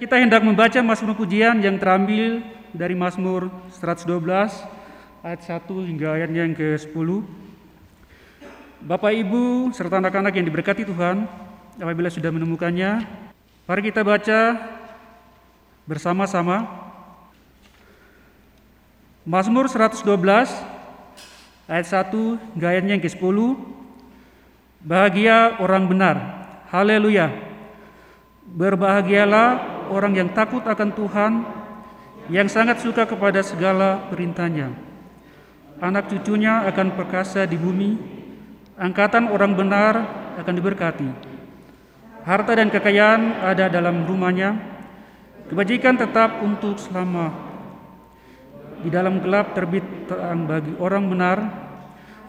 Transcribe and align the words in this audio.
Kita 0.00 0.16
hendak 0.16 0.40
membaca 0.40 0.80
Mazmur 0.80 1.12
pujian 1.12 1.60
yang 1.60 1.76
terambil 1.76 2.40
dari 2.72 2.96
Mazmur 2.96 3.52
112 3.68 4.08
ayat 5.20 5.40
1 5.44 5.60
hingga 5.92 6.16
ayatnya 6.16 6.48
yang 6.48 6.56
ke-10. 6.56 7.20
Bapak 8.80 9.12
Ibu 9.12 9.68
serta 9.76 10.00
anak-anak 10.00 10.32
yang 10.40 10.48
diberkati 10.48 10.88
Tuhan, 10.88 11.28
apabila 11.76 12.08
sudah 12.08 12.32
menemukannya, 12.32 13.04
mari 13.68 13.80
kita 13.84 14.00
baca 14.00 14.56
bersama-sama 15.84 16.64
Mazmur 19.28 19.68
112 19.68 20.00
ayat 21.68 21.86
1 22.08 22.56
hingga 22.56 22.66
ayatnya 22.72 22.96
yang 22.96 23.04
ke-10. 23.04 23.36
Bahagia 24.80 25.60
orang 25.60 25.84
benar. 25.84 26.16
Haleluya. 26.72 27.28
Berbahagialah 28.48 29.76
orang 29.90 30.14
yang 30.14 30.30
takut 30.30 30.62
akan 30.62 30.94
Tuhan, 30.94 31.32
yang 32.30 32.46
sangat 32.46 32.78
suka 32.78 33.04
kepada 33.04 33.42
segala 33.42 34.06
perintahnya. 34.06 34.70
Anak 35.82 36.06
cucunya 36.08 36.62
akan 36.70 36.94
perkasa 36.94 37.42
di 37.44 37.58
bumi, 37.58 37.98
angkatan 38.78 39.28
orang 39.28 39.52
benar 39.58 39.94
akan 40.38 40.54
diberkati. 40.54 41.10
Harta 42.22 42.52
dan 42.52 42.68
kekayaan 42.68 43.42
ada 43.42 43.66
dalam 43.72 44.04
rumahnya, 44.04 44.60
kebajikan 45.48 45.96
tetap 45.96 46.44
untuk 46.44 46.76
selama. 46.78 47.32
Di 48.80 48.88
dalam 48.88 49.20
gelap 49.20 49.52
terbit 49.52 49.84
terang 50.08 50.48
bagi 50.48 50.72
orang 50.76 51.04
benar, 51.08 51.38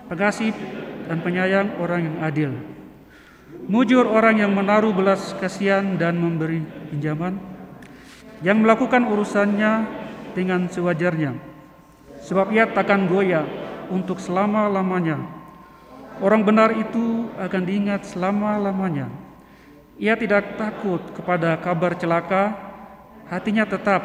pengasih 0.08 0.52
dan 1.08 1.20
penyayang 1.20 1.76
orang 1.80 2.08
yang 2.08 2.18
adil. 2.24 2.52
Mujur 3.68 4.08
orang 4.08 4.40
yang 4.40 4.52
menaruh 4.56 4.96
belas 4.96 5.36
kasihan 5.40 6.00
dan 6.00 6.16
memberi 6.16 6.64
pinjaman, 6.92 7.51
yang 8.42 8.62
melakukan 8.62 9.06
urusannya 9.06 9.86
dengan 10.34 10.66
sewajarnya, 10.70 11.38
sebab 12.26 12.50
ia 12.54 12.66
takkan 12.70 13.06
goyah 13.06 13.46
untuk 13.94 14.18
selama-lamanya. 14.18 15.22
Orang 16.22 16.46
benar 16.46 16.74
itu 16.78 17.30
akan 17.38 17.62
diingat 17.66 18.06
selama-lamanya. 18.06 19.10
Ia 20.02 20.18
tidak 20.18 20.58
takut 20.58 21.02
kepada 21.14 21.58
kabar 21.62 21.94
celaka, 21.98 22.58
hatinya 23.30 23.66
tetap 23.66 24.02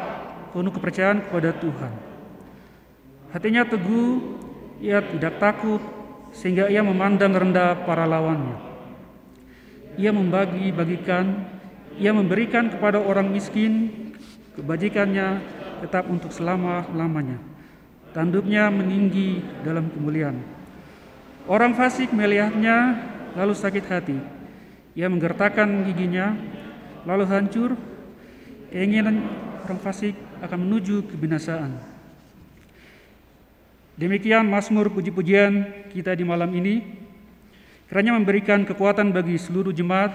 penuh 0.53 0.73
kepercayaan 0.73 1.25
kepada 1.29 1.53
Tuhan. 1.57 1.93
Hatinya 3.33 3.65
teguh, 3.65 4.37
ia 4.81 5.01
tidak 5.01 5.41
takut, 5.41 5.81
sehingga 6.33 6.69
ia 6.69 6.85
memandang 6.85 7.33
rendah 7.33 7.85
para 7.85 8.05
lawannya. 8.05 8.57
Ia 9.97 10.13
membagi-bagikan, 10.13 11.25
ia 11.97 12.13
memberikan 12.13 12.69
kepada 12.69 13.01
orang 13.01 13.33
miskin, 13.33 14.13
kebajikannya 14.57 15.27
tetap 15.85 16.09
untuk 16.09 16.33
selama-lamanya. 16.33 17.37
Tanduknya 18.11 18.73
meninggi 18.73 19.45
dalam 19.61 19.93
kemuliaan. 19.93 20.41
Orang 21.45 21.77
fasik 21.77 22.09
melihatnya 22.11 22.97
lalu 23.37 23.53
sakit 23.53 23.85
hati. 23.85 24.17
Ia 24.97 25.05
menggertakkan 25.07 25.85
giginya 25.85 26.33
lalu 27.05 27.29
hancur. 27.29 27.77
Keinginan 28.73 29.23
orang 29.63 29.79
fasik 29.79 30.17
akan 30.43 30.59
menuju 30.65 31.07
kebinasaan. 31.07 31.77
Demikian 33.97 34.45
Mazmur 34.49 34.89
puji-pujian 34.91 35.85
kita 35.93 36.17
di 36.17 36.25
malam 36.25 36.49
ini. 36.57 36.83
Kiranya 37.87 38.17
memberikan 38.17 38.67
kekuatan 38.67 39.13
bagi 39.15 39.39
seluruh 39.39 39.71
jemaat. 39.71 40.11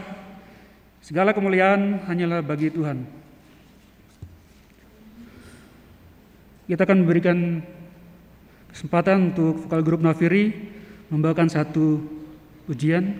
Segala 1.00 1.32
kemuliaan 1.32 2.04
hanyalah 2.04 2.44
bagi 2.44 2.68
Tuhan. 2.68 3.22
Kita 6.73 6.89
akan 6.89 7.05
memberikan 7.05 7.61
kesempatan 8.73 9.37
untuk 9.37 9.69
vokal 9.69 9.84
grup 9.84 10.00
Nafiri 10.00 10.56
membawakan 11.12 11.53
satu 11.53 12.00
ujian. 12.65 13.12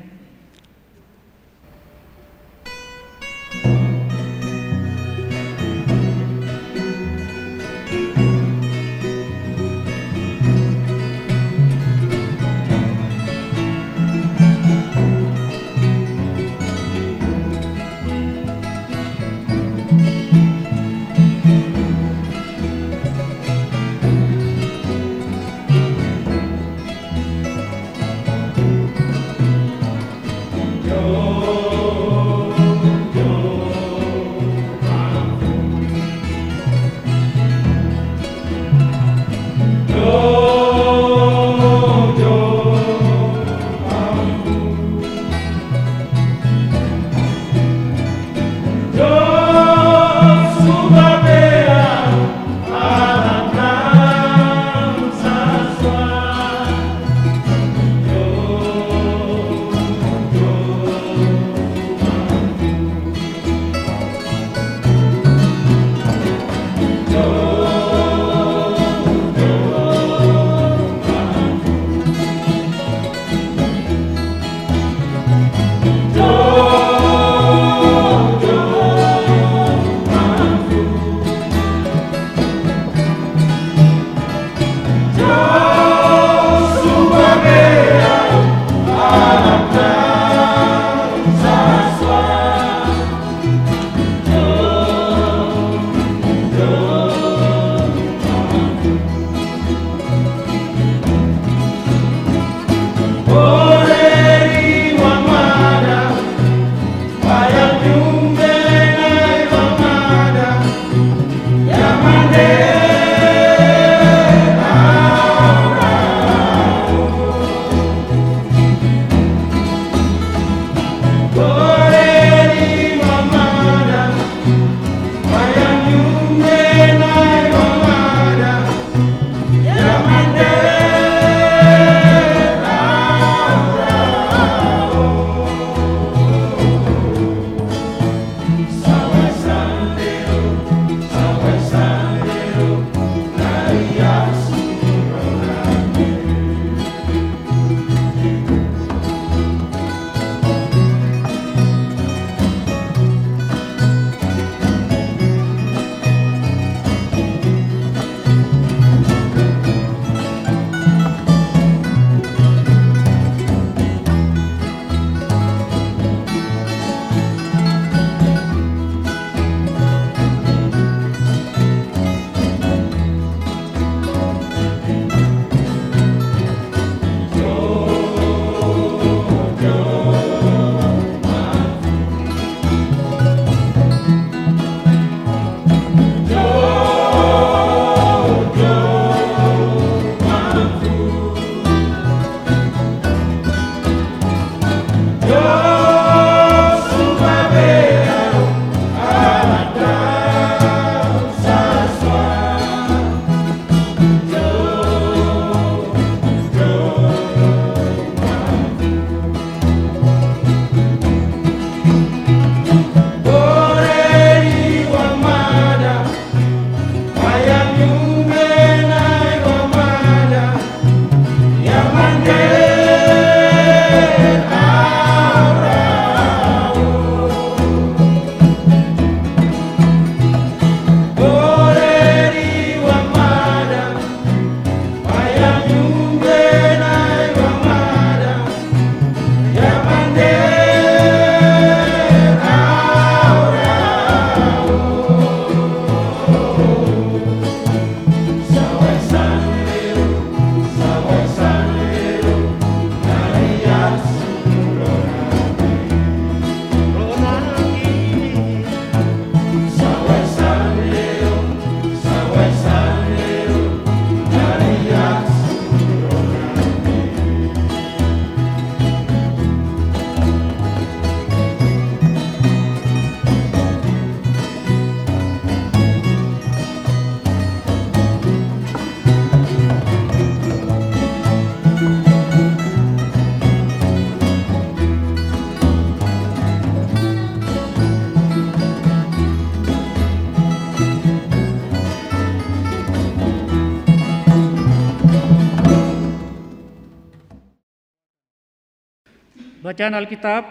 Pembacaan 299.73 299.97
Alkitab 300.05 300.45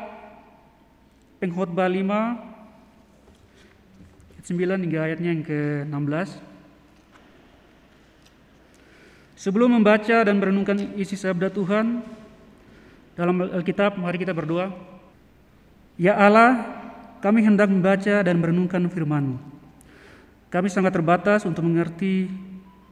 Pengkhotbah 1.37 1.85
5 1.85 1.93
ayat 4.33 4.45
9 4.49 4.81
hingga 4.81 4.99
ayatnya 5.05 5.29
yang 5.29 5.45
ke-16. 5.45 6.41
Sebelum 9.37 9.77
membaca 9.77 10.25
dan 10.25 10.41
merenungkan 10.41 10.97
isi 10.97 11.13
sabda 11.13 11.53
Tuhan 11.53 12.01
dalam 13.13 13.45
Alkitab, 13.45 13.93
mari 14.01 14.17
kita 14.17 14.33
berdoa. 14.33 14.73
Ya 16.01 16.17
Allah, 16.17 16.57
kami 17.21 17.45
hendak 17.45 17.69
membaca 17.69 18.25
dan 18.25 18.41
merenungkan 18.41 18.89
firman-Mu. 18.89 19.37
Kami 20.49 20.65
sangat 20.65 20.97
terbatas 20.97 21.45
untuk 21.45 21.61
mengerti 21.61 22.25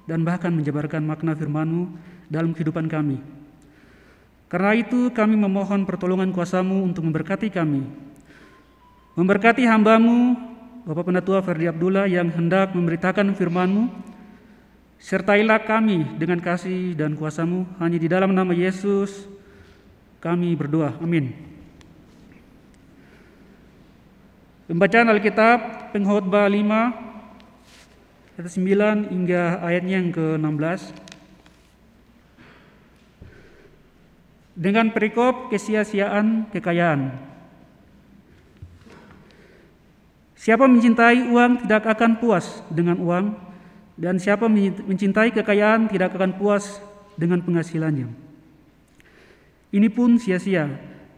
dan 0.06 0.22
bahkan 0.22 0.54
menjabarkan 0.54 1.02
makna 1.02 1.34
firman-Mu 1.34 1.90
dalam 2.30 2.54
kehidupan 2.54 2.86
kami. 2.86 3.38
Karena 4.50 4.74
itu 4.74 5.13
kami 5.13 5.38
memohon 5.38 5.86
pertolongan 5.86 6.34
kuasamu 6.34 6.81
untuk 6.81 7.06
memberkati 7.06 7.54
kami. 7.54 7.86
Memberkati 9.13 9.62
hambamu, 9.69 10.34
Bapak 10.90 11.06
Penatua 11.06 11.46
Ferdi 11.46 11.69
Abdullah 11.69 12.10
yang 12.10 12.34
hendak 12.34 12.74
memberitakan 12.74 13.38
firman-Mu, 13.38 13.94
sertailah 14.98 15.62
kami 15.69 16.18
dengan 16.18 16.42
kasih 16.42 16.98
dan 16.98 17.13
kuasamu, 17.13 17.69
hanya 17.78 18.01
di 18.01 18.10
dalam 18.10 18.34
nama 18.34 18.50
Yesus 18.50 19.30
kami 20.18 20.57
berdoa. 20.57 20.98
Amin. 20.98 21.30
Pembacaan 24.66 25.13
Alkitab 25.13 25.94
Pengkhotbah 25.94 26.50
5 26.50 28.38
ayat 28.38 28.50
9 28.50 29.13
hingga 29.13 29.62
ayatnya 29.62 29.95
yang 29.98 30.10
ke-16. 30.13 31.08
Dengan 34.59 34.91
perikop 34.91 35.47
kesia-siaan 35.47 36.51
kekayaan. 36.51 37.15
Siapa 40.35 40.67
mencintai 40.67 41.31
uang 41.31 41.63
tidak 41.63 41.88
akan 41.88 42.19
puas 42.19 42.59
dengan 42.67 43.00
uang, 43.00 43.39
dan 43.95 44.19
siapa 44.19 44.51
mencintai 44.51 45.31
kekayaan 45.31 45.88
tidak 45.88 46.11
akan 46.11 46.35
puas 46.35 46.83
dengan 47.15 47.39
penghasilannya. 47.39 48.11
Ini 49.71 49.88
pun 49.91 50.19
sia-sia, 50.19 50.67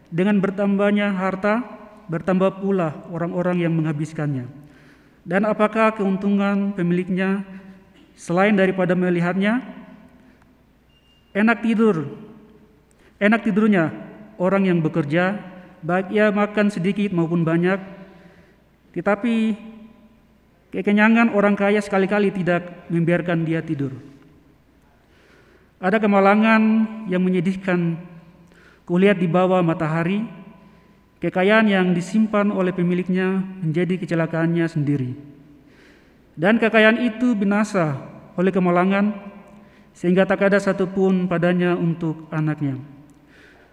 dengan 0.06 0.38
bertambahnya 0.38 1.10
harta, 1.14 1.66
bertambah 2.06 2.62
pula 2.62 3.06
orang-orang 3.10 3.62
yang 3.62 3.74
menghabiskannya. 3.74 4.46
Dan 5.22 5.46
apakah 5.46 5.94
keuntungan 5.94 6.74
pemiliknya 6.74 7.46
selain 8.18 8.54
daripada 8.58 8.98
melihatnya? 8.98 9.62
Enak 11.32 11.62
tidur 11.62 12.10
Enak 13.22 13.46
tidurnya 13.46 13.94
orang 14.34 14.66
yang 14.66 14.82
bekerja, 14.82 15.38
baik 15.86 16.10
ia 16.10 16.34
makan 16.34 16.74
sedikit 16.74 17.14
maupun 17.14 17.46
banyak, 17.46 17.78
tetapi 18.98 19.54
kekenyangan 20.74 21.30
orang 21.30 21.54
kaya 21.54 21.78
sekali-kali 21.78 22.34
tidak 22.34 22.90
membiarkan 22.90 23.46
dia 23.46 23.62
tidur. 23.62 23.94
Ada 25.78 26.02
kemalangan 26.02 26.62
yang 27.06 27.22
menyedihkan 27.22 27.94
kulihat 28.90 29.22
di 29.22 29.30
bawah 29.30 29.62
matahari, 29.62 30.26
kekayaan 31.22 31.70
yang 31.70 31.94
disimpan 31.94 32.50
oleh 32.50 32.74
pemiliknya 32.74 33.38
menjadi 33.62 34.02
kecelakaannya 34.02 34.66
sendiri. 34.66 35.14
Dan 36.34 36.58
kekayaan 36.58 36.98
itu 37.06 37.38
binasa 37.38 38.02
oleh 38.34 38.50
kemalangan 38.50 39.14
sehingga 39.94 40.26
tak 40.26 40.50
ada 40.50 40.58
satupun 40.58 41.30
padanya 41.30 41.78
untuk 41.78 42.26
anaknya. 42.34 42.80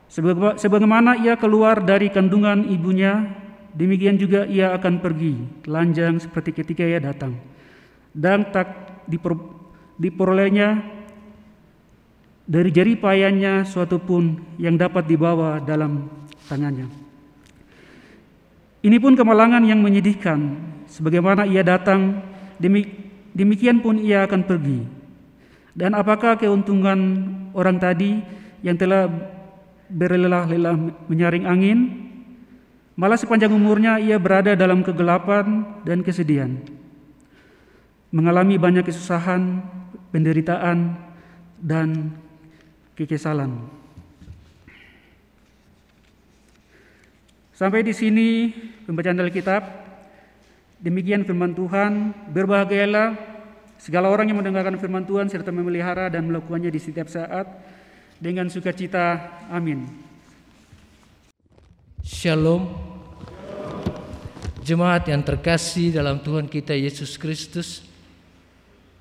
Sebagaimana 0.10 1.22
ia 1.22 1.38
keluar 1.38 1.86
dari 1.86 2.10
kandungan 2.10 2.66
ibunya, 2.66 3.30
demikian 3.78 4.18
juga 4.18 4.50
ia 4.50 4.74
akan 4.74 4.98
pergi, 4.98 5.38
telanjang 5.62 6.18
seperti 6.18 6.50
ketika 6.58 6.82
ia 6.82 6.98
datang. 6.98 7.38
Dan 8.10 8.50
tak 8.50 8.74
diperolehnya 10.02 10.82
dari 12.50 12.74
jari 12.74 12.98
payahnya 12.98 13.70
suatu 13.70 14.02
pun 14.02 14.42
yang 14.58 14.74
dapat 14.74 15.06
dibawa 15.06 15.62
dalam 15.62 16.10
tangannya. 16.50 16.90
Ini 18.82 18.98
pun 18.98 19.14
kemalangan 19.14 19.62
yang 19.62 19.78
menyedihkan, 19.78 20.58
sebagaimana 20.90 21.46
ia 21.46 21.62
datang, 21.62 22.26
demikian 23.38 23.86
pun 23.86 24.02
ia 24.02 24.26
akan 24.26 24.42
pergi. 24.42 24.82
Dan 25.78 25.94
apakah 25.94 26.34
keuntungan 26.42 27.30
orang 27.54 27.78
tadi 27.78 28.18
yang 28.66 28.74
telah 28.74 29.06
berlelah-lelah 29.90 31.10
menyaring 31.10 31.50
angin, 31.50 31.80
malah 32.94 33.18
sepanjang 33.18 33.50
umurnya 33.50 33.98
ia 33.98 34.22
berada 34.22 34.54
dalam 34.54 34.86
kegelapan 34.86 35.66
dan 35.84 36.06
kesedihan. 36.06 36.56
Mengalami 38.14 38.58
banyak 38.58 38.86
kesusahan, 38.86 39.62
penderitaan, 40.10 40.98
dan 41.62 42.14
kekesalan. 42.98 43.70
Sampai 47.54 47.84
di 47.84 47.92
sini 47.92 48.56
pembacaan 48.88 49.20
Alkitab. 49.20 49.62
Demikian 50.80 51.28
firman 51.28 51.52
Tuhan. 51.52 52.16
Berbahagialah 52.32 53.20
segala 53.76 54.08
orang 54.08 54.32
yang 54.32 54.40
mendengarkan 54.40 54.80
firman 54.80 55.04
Tuhan 55.04 55.28
serta 55.28 55.52
memelihara 55.52 56.08
dan 56.08 56.24
melakukannya 56.32 56.72
di 56.72 56.80
setiap 56.80 57.12
saat 57.12 57.52
dengan 58.20 58.52
sukacita. 58.52 59.40
Amin. 59.48 59.88
Shalom. 62.04 62.68
Jemaat 64.60 65.10
yang 65.10 65.26
terkasih 65.26 65.96
dalam 65.96 66.22
Tuhan 66.22 66.46
kita 66.46 66.78
Yesus 66.78 67.18
Kristus 67.18 67.82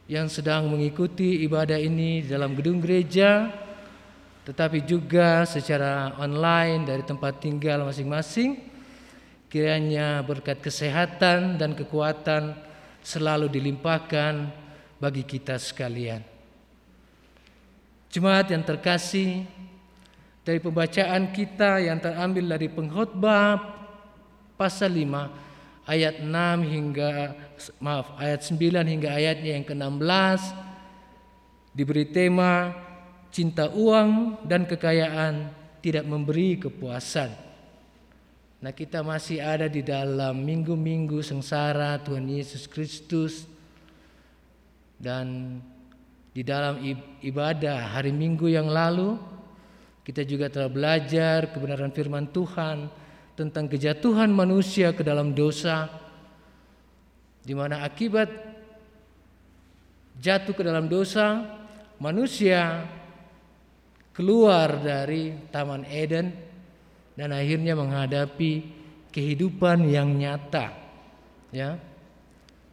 yang 0.08 0.30
sedang 0.32 0.70
mengikuti 0.72 1.44
ibadah 1.44 1.76
ini 1.76 2.24
dalam 2.24 2.56
gedung 2.56 2.80
gereja 2.80 3.52
tetapi 4.48 4.80
juga 4.88 5.44
secara 5.44 6.16
online 6.16 6.88
dari 6.88 7.04
tempat 7.04 7.44
tinggal 7.44 7.84
masing-masing 7.84 8.56
kiranya 9.52 10.24
berkat 10.24 10.64
kesehatan 10.64 11.60
dan 11.60 11.76
kekuatan 11.76 12.56
selalu 13.04 13.52
dilimpahkan 13.52 14.48
bagi 14.96 15.28
kita 15.28 15.60
sekalian. 15.60 16.37
Jemaat 18.08 18.48
yang 18.48 18.64
terkasih, 18.64 19.44
dari 20.48 20.64
pembacaan 20.64 21.28
kita 21.28 21.76
yang 21.76 22.00
terambil 22.00 22.56
dari 22.56 22.72
pengkhotbah 22.72 23.60
pasal 24.56 24.96
5 24.96 25.84
ayat 25.84 26.24
6 26.24 26.32
hingga 26.64 27.36
maaf 27.76 28.16
ayat 28.16 28.48
9 28.48 28.80
hingga 28.80 29.12
ayatnya 29.12 29.60
yang 29.60 29.66
ke-16 29.68 30.40
diberi 31.76 32.08
tema 32.08 32.72
cinta 33.28 33.68
uang 33.76 34.40
dan 34.48 34.64
kekayaan 34.64 35.52
tidak 35.84 36.08
memberi 36.08 36.56
kepuasan. 36.56 37.28
Nah, 38.64 38.72
kita 38.72 39.04
masih 39.04 39.44
ada 39.44 39.68
di 39.68 39.84
dalam 39.84 40.42
minggu-minggu 40.48 41.20
sengsara 41.20 42.00
Tuhan 42.00 42.24
Yesus 42.24 42.64
Kristus 42.64 43.44
dan 44.96 45.60
di 46.32 46.42
dalam 46.44 46.78
ibadah 47.24 47.98
hari 47.98 48.12
Minggu 48.12 48.48
yang 48.52 48.68
lalu 48.68 49.16
kita 50.04 50.24
juga 50.24 50.48
telah 50.48 50.72
belajar 50.72 51.52
kebenaran 51.52 51.92
firman 51.92 52.32
Tuhan 52.32 52.88
tentang 53.36 53.68
kejatuhan 53.68 54.32
manusia 54.32 54.96
ke 54.96 55.04
dalam 55.04 55.36
dosa 55.36 55.88
di 57.44 57.52
mana 57.52 57.84
akibat 57.84 58.28
jatuh 60.18 60.56
ke 60.56 60.62
dalam 60.64 60.88
dosa 60.88 61.44
manusia 62.00 62.88
keluar 64.16 64.82
dari 64.82 65.36
taman 65.52 65.86
Eden 65.86 66.34
dan 67.14 67.30
akhirnya 67.30 67.78
menghadapi 67.78 68.52
kehidupan 69.14 69.86
yang 69.86 70.10
nyata 70.16 70.74
ya. 71.54 71.78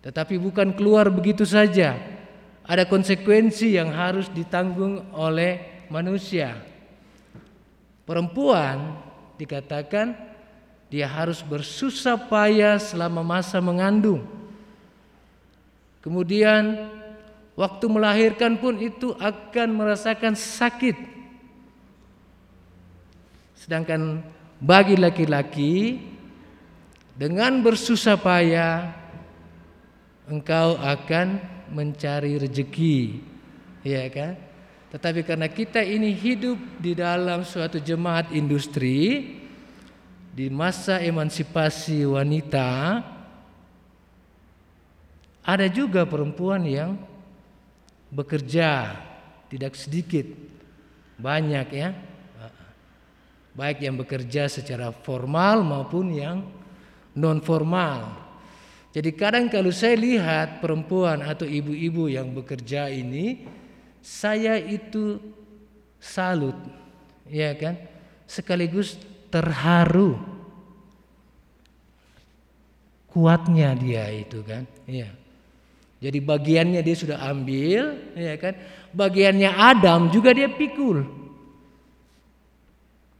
Tetapi 0.05 0.37
bukan 0.37 0.73
keluar 0.77 1.09
begitu 1.09 1.45
saja 1.45 2.14
ada 2.65 2.83
konsekuensi 2.89 3.77
yang 3.77 3.93
harus 3.93 4.25
ditanggung 4.33 5.05
oleh 5.13 5.85
manusia. 5.93 6.57
Perempuan 8.05 8.97
dikatakan 9.37 10.17
dia 10.89 11.05
harus 11.05 11.45
bersusah 11.45 12.17
payah 12.17 12.81
selama 12.81 13.21
masa 13.21 13.61
mengandung. 13.61 14.25
Kemudian 16.01 16.89
waktu 17.57 17.85
melahirkan 17.89 18.57
pun 18.61 18.77
itu 18.77 19.13
akan 19.17 19.69
merasakan 19.73 20.37
sakit. 20.37 20.93
Sedangkan 23.57 24.21
bagi 24.61 24.93
laki-laki 24.93 25.97
dengan 27.17 27.61
bersusah 27.65 28.17
payah 28.21 28.93
engkau 30.29 30.77
akan 30.77 31.54
mencari 31.71 32.37
rezeki, 32.37 33.21
ya 33.85 34.05
kan? 34.11 34.33
Tetapi 34.95 35.27
karena 35.27 35.47
kita 35.51 35.83
ini 35.83 36.15
hidup 36.15 36.57
di 36.79 36.95
dalam 36.95 37.43
suatu 37.43 37.81
jemaat 37.81 38.31
industri, 38.31 39.27
di 40.35 40.51
masa 40.51 40.99
emansipasi 40.99 42.03
wanita 42.03 42.99
ada 45.45 45.67
juga 45.71 46.03
perempuan 46.03 46.67
yang 46.67 46.99
bekerja 48.11 48.99
tidak 49.47 49.79
sedikit 49.79 50.27
banyak 51.15 51.67
ya 51.71 51.95
baik 53.55 53.79
yang 53.79 53.95
bekerja 53.95 54.51
secara 54.51 54.91
formal 54.91 55.63
maupun 55.63 56.11
yang 56.11 56.43
non 57.15 57.39
formal 57.39 58.24
jadi 58.95 59.11
kadang 59.11 59.51
kalau 59.51 59.75
saya 59.75 59.99
lihat 59.99 60.63
perempuan 60.63 61.19
atau 61.19 61.43
ibu-ibu 61.43 62.07
yang 62.07 62.31
bekerja 62.31 62.87
ini 62.87 63.43
saya 63.99 64.55
itu 64.55 65.19
salut 65.99 66.55
ya 67.27 67.51
kan? 67.59 67.75
Sekaligus 68.23 68.95
terharu 69.27 70.15
kuatnya 73.11 73.75
dia 73.75 74.07
itu 74.15 74.39
kan 74.47 74.63
ya 74.87 75.11
jadi 75.99 76.19
bagiannya 76.23 76.79
dia 76.79 76.95
sudah 76.95 77.19
ambil 77.27 77.99
ya 78.15 78.39
kan? 78.39 78.55
Bagiannya 78.95 79.51
Adam 79.51 80.07
juga 80.07 80.31
dia 80.31 80.47
pikul. 80.47 81.03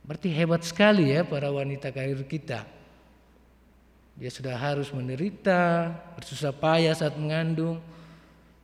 Berarti 0.08 0.32
hebat 0.32 0.64
sekali 0.64 1.12
ya 1.12 1.28
para 1.28 1.52
wanita 1.52 1.92
karir 1.92 2.24
kita 2.24 2.75
dia 4.16 4.32
sudah 4.32 4.56
harus 4.56 4.92
menderita 4.96 5.92
bersusah 6.16 6.56
payah 6.56 6.96
saat 6.96 7.16
mengandung 7.20 7.84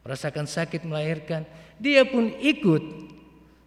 merasakan 0.02 0.48
sakit 0.48 0.88
melahirkan 0.88 1.44
dia 1.76 2.08
pun 2.08 2.32
ikut 2.40 2.84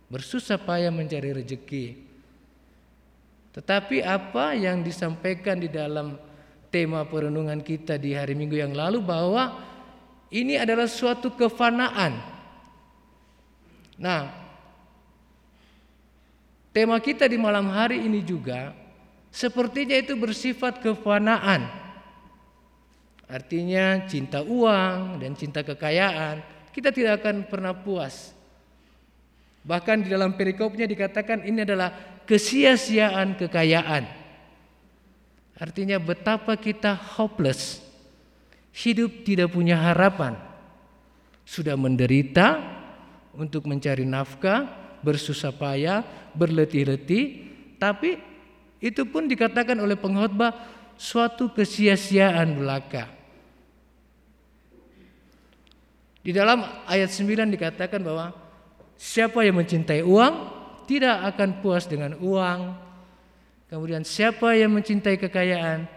bersusah 0.09 0.57
payah 0.57 0.91
mencari 0.91 1.31
rezeki 1.31 2.05
tetapi 3.55 4.03
apa 4.03 4.59
yang 4.59 4.83
disampaikan 4.83 5.63
di 5.63 5.71
dalam 5.71 6.19
tema 6.75 7.07
perenungan 7.07 7.63
kita 7.63 7.95
di 7.95 8.11
hari 8.11 8.35
Minggu 8.35 8.59
yang 8.59 8.75
lalu 8.75 8.99
bahwa 8.99 9.63
ini 10.35 10.59
adalah 10.59 10.91
suatu 10.91 11.31
kefanaan. 11.31 12.19
Nah, 13.95 14.35
tema 16.75 16.99
kita 16.99 17.31
di 17.31 17.39
malam 17.39 17.71
hari 17.71 18.03
ini 18.03 18.19
juga 18.27 18.75
sepertinya 19.35 19.99
itu 19.99 20.15
bersifat 20.15 20.79
kefanaan. 20.79 21.67
Artinya 23.27 24.07
cinta 24.07 24.47
uang 24.47 25.19
dan 25.19 25.35
cinta 25.35 25.67
kekayaan, 25.67 26.39
kita 26.71 26.95
tidak 26.95 27.19
akan 27.25 27.43
pernah 27.51 27.75
puas. 27.75 28.31
Bahkan 29.67 30.07
di 30.07 30.09
dalam 30.13 30.39
perikopnya 30.39 30.87
dikatakan 30.87 31.43
ini 31.43 31.67
adalah 31.67 31.91
kesia-siaan 32.29 33.35
kekayaan. 33.35 34.05
Artinya 35.59 35.97
betapa 35.99 36.55
kita 36.55 36.95
hopeless. 36.95 37.81
Hidup 38.75 39.25
tidak 39.25 39.55
punya 39.55 39.79
harapan. 39.81 40.37
Sudah 41.47 41.75
menderita 41.75 42.61
untuk 43.33 43.65
mencari 43.67 44.05
nafkah, 44.05 44.67
bersusah 45.01 45.55
payah, 45.55 46.03
berletih-letih, 46.35 47.25
tapi 47.79 48.34
itu 48.85 49.09
pun 49.09 49.25
dikatakan 49.25 49.81
oleh 49.81 49.97
pengkhotbah 49.97 50.53
suatu 51.01 51.49
kesia-siaan 51.57 52.61
belaka. 52.61 53.09
Di 56.21 56.37
dalam 56.37 56.61
ayat 56.85 57.09
9 57.09 57.49
dikatakan 57.57 58.05
bahwa 58.05 58.37
siapa 59.01 59.41
yang 59.41 59.57
mencintai 59.57 60.05
uang 60.05 60.35
tidak 60.85 61.33
akan 61.33 61.65
puas 61.65 61.89
dengan 61.89 62.13
uang, 62.21 62.85
Kemudian 63.75 64.07
siapa 64.07 64.55
yang 64.55 64.71
mencintai 64.71 65.19
kekayaan 65.19 65.91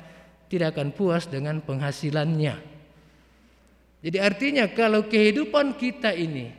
tidak 0.49 0.73
akan 0.73 0.89
puas 0.97 1.29
dengan 1.29 1.61
penghasilannya. 1.61 2.57
Jadi 4.01 4.17
artinya 4.17 4.65
kalau 4.73 5.05
kehidupan 5.05 5.77
kita 5.77 6.09
ini 6.09 6.49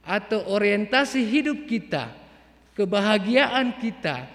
atau 0.00 0.48
orientasi 0.48 1.28
hidup 1.28 1.68
kita, 1.68 2.08
kebahagiaan 2.72 3.76
kita 3.76 4.32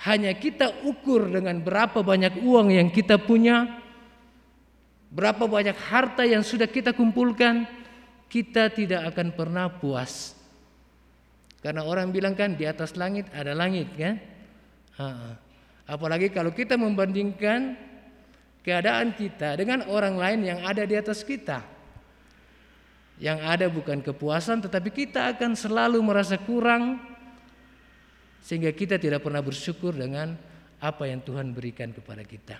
hanya 0.00 0.32
kita 0.32 0.80
ukur 0.88 1.28
dengan 1.28 1.60
berapa 1.60 2.00
banyak 2.00 2.40
uang 2.40 2.72
yang 2.72 2.88
kita 2.88 3.20
punya, 3.20 3.68
berapa 5.12 5.44
banyak 5.44 5.76
harta 5.76 6.24
yang 6.24 6.40
sudah 6.40 6.64
kita 6.64 6.96
kumpulkan, 6.96 7.68
kita 8.32 8.72
tidak 8.72 9.12
akan 9.12 9.28
pernah 9.36 9.68
puas. 9.68 10.32
Karena 11.60 11.84
orang 11.84 12.08
bilang 12.08 12.32
kan 12.32 12.56
di 12.56 12.64
atas 12.64 12.96
langit 12.96 13.28
ada 13.36 13.52
langit 13.52 13.92
kan? 13.92 14.16
Apalagi 15.84 16.32
kalau 16.32 16.56
kita 16.56 16.80
membandingkan 16.80 17.76
keadaan 18.64 19.12
kita 19.12 19.60
dengan 19.60 19.84
orang 19.92 20.16
lain 20.16 20.40
yang 20.48 20.64
ada 20.64 20.88
di 20.88 20.96
atas 20.96 21.20
kita. 21.20 21.60
Yang 23.20 23.38
ada 23.44 23.66
bukan 23.68 24.00
kepuasan 24.00 24.64
tetapi 24.64 24.88
kita 24.88 25.36
akan 25.36 25.52
selalu 25.52 26.00
merasa 26.00 26.40
kurang 26.40 27.09
sehingga 28.40 28.72
kita 28.72 28.96
tidak 28.96 29.22
pernah 29.22 29.44
bersyukur 29.44 29.92
dengan 29.92 30.34
apa 30.80 31.04
yang 31.06 31.20
Tuhan 31.20 31.52
berikan 31.52 31.92
kepada 31.92 32.24
kita. 32.24 32.56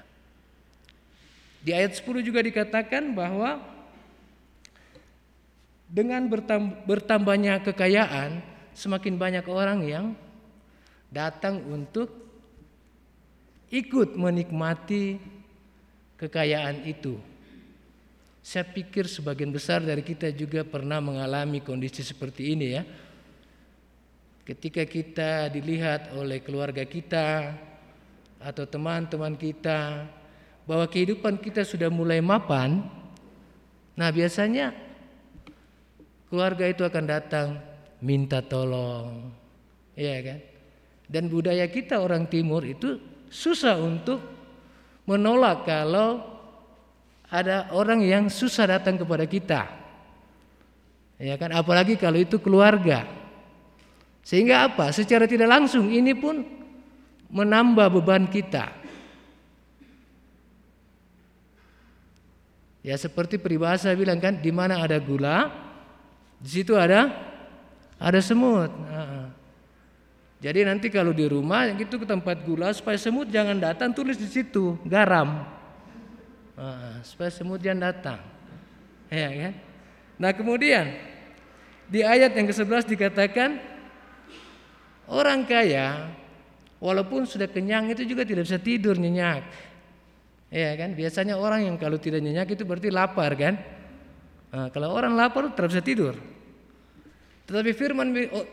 Di 1.61 1.77
ayat 1.77 1.97
10 1.97 2.25
juga 2.25 2.41
dikatakan 2.41 3.13
bahwa 3.13 3.61
dengan 5.91 6.25
bertambahnya 6.87 7.61
kekayaan 7.67 8.41
semakin 8.73 9.19
banyak 9.19 9.45
orang 9.51 9.81
yang 9.85 10.07
datang 11.11 11.61
untuk 11.67 12.09
ikut 13.69 14.15
menikmati 14.15 15.19
kekayaan 16.17 16.87
itu. 16.87 17.19
Saya 18.41 18.65
pikir 18.65 19.05
sebagian 19.05 19.53
besar 19.53 19.85
dari 19.85 20.01
kita 20.01 20.33
juga 20.33 20.65
pernah 20.65 20.97
mengalami 21.03 21.61
kondisi 21.61 22.01
seperti 22.01 22.57
ini 22.57 22.67
ya. 22.73 22.83
Ketika 24.51 24.83
kita 24.83 25.47
dilihat 25.47 26.11
oleh 26.19 26.43
keluarga 26.43 26.83
kita 26.83 27.55
atau 28.43 28.67
teman-teman 28.67 29.39
kita 29.39 30.11
bahwa 30.67 30.91
kehidupan 30.91 31.39
kita 31.39 31.63
sudah 31.63 31.87
mulai 31.87 32.19
mapan, 32.19 32.83
nah 33.95 34.11
biasanya 34.11 34.75
keluarga 36.27 36.67
itu 36.67 36.83
akan 36.83 37.05
datang 37.07 37.63
minta 38.03 38.43
tolong, 38.43 39.31
ya 39.95 40.19
kan? 40.19 40.43
Dan 41.07 41.31
budaya 41.31 41.71
kita 41.71 42.03
orang 42.03 42.27
timur 42.27 42.67
itu 42.67 42.99
susah 43.31 43.79
untuk 43.79 44.19
menolak 45.07 45.63
kalau 45.63 46.27
ada 47.31 47.71
orang 47.71 48.03
yang 48.03 48.27
susah 48.27 48.67
datang 48.67 48.99
kepada 48.99 49.31
kita. 49.31 49.63
Ya 51.23 51.39
kan 51.39 51.55
apalagi 51.55 51.95
kalau 51.95 52.19
itu 52.19 52.43
keluarga. 52.43 53.20
Sehingga 54.31 54.71
apa? 54.71 54.95
Secara 54.95 55.27
tidak 55.27 55.51
langsung 55.51 55.91
ini 55.91 56.15
pun 56.15 56.47
menambah 57.35 57.99
beban 57.99 58.31
kita. 58.31 58.71
Ya 62.87 62.95
seperti 62.95 63.43
peribahasa 63.43 63.91
bilang 63.99 64.23
kan 64.23 64.39
di 64.39 64.55
mana 64.55 64.79
ada 64.87 65.03
gula 65.03 65.51
di 66.39 66.47
situ 66.47 66.79
ada 66.79 67.11
ada 67.99 68.21
semut. 68.23 68.71
Jadi 70.39 70.63
nanti 70.63 70.89
kalau 70.95 71.11
di 71.11 71.27
rumah 71.27 71.67
gitu 71.75 71.99
ke 71.99 72.07
tempat 72.07 72.41
gula 72.47 72.71
supaya 72.71 72.97
semut 72.97 73.27
jangan 73.29 73.59
datang 73.59 73.91
tulis 73.91 74.15
di 74.15 74.31
situ 74.31 74.79
garam. 74.87 75.43
Supaya 77.03 77.35
semut 77.35 77.59
jangan 77.59 77.91
datang. 77.91 78.23
Ya 79.11 79.27
kan? 79.27 79.55
Nah, 80.21 80.31
kemudian 80.31 80.87
di 81.91 82.07
ayat 82.07 82.31
yang 82.37 82.47
ke-11 82.47 82.87
dikatakan 82.87 83.70
orang 85.11 85.45
kaya 85.45 86.09
walaupun 86.81 87.29
sudah 87.29 87.51
kenyang 87.51 87.91
itu 87.93 88.07
juga 88.09 88.23
tidak 88.25 88.47
bisa 88.49 88.59
tidur 88.63 88.97
nyenyak. 88.97 89.45
Ya 90.51 90.75
kan? 90.75 90.95
Biasanya 90.99 91.39
orang 91.39 91.71
yang 91.71 91.77
kalau 91.79 91.99
tidak 92.01 92.23
nyenyak 92.23 92.51
itu 92.51 92.67
berarti 92.67 92.91
lapar 92.91 93.35
kan? 93.39 93.55
Nah, 94.51 94.67
kalau 94.75 94.91
orang 94.91 95.15
lapar 95.15 95.55
tidak 95.55 95.71
bisa 95.71 95.83
tidur. 95.83 96.15
Tetapi 97.47 97.71
firman 97.75 98.09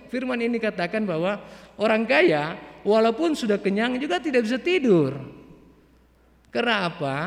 firman 0.09 0.39
ini 0.41 0.57
katakan 0.61 1.05
bahwa 1.05 1.41
orang 1.81 2.05
kaya 2.05 2.57
walaupun 2.85 3.33
sudah 3.33 3.57
kenyang 3.57 3.97
juga 3.97 4.21
tidak 4.21 4.45
bisa 4.45 4.61
tidur. 4.61 5.17
Karena 6.53 6.85
apa? 6.89 7.17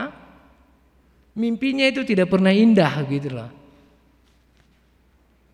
Mimpinya 1.35 1.87
itu 1.87 2.03
tidak 2.03 2.31
pernah 2.31 2.51
indah 2.51 2.95
gitu 3.07 3.31
loh. 3.31 3.51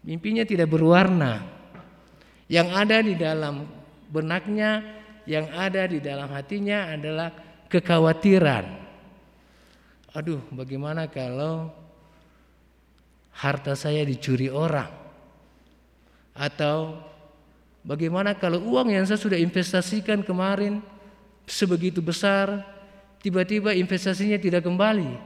Mimpinya 0.04 0.44
tidak 0.44 0.72
berwarna. 0.72 1.55
Yang 2.46 2.68
ada 2.72 2.96
di 3.02 3.14
dalam 3.18 3.66
benaknya, 4.10 4.82
yang 5.26 5.50
ada 5.50 5.82
di 5.90 5.98
dalam 5.98 6.30
hatinya 6.30 6.94
adalah 6.94 7.34
kekhawatiran. 7.66 8.64
Aduh, 10.14 10.40
bagaimana 10.54 11.10
kalau 11.10 11.74
harta 13.34 13.74
saya 13.74 14.06
dicuri 14.06 14.46
orang? 14.48 14.88
Atau 16.32 17.02
bagaimana 17.82 18.38
kalau 18.38 18.62
uang 18.62 18.94
yang 18.94 19.04
saya 19.04 19.18
sudah 19.18 19.36
investasikan 19.36 20.22
kemarin 20.22 20.78
sebegitu 21.44 21.98
besar, 21.98 22.62
tiba-tiba 23.20 23.74
investasinya 23.74 24.38
tidak 24.38 24.62
kembali. 24.62 25.18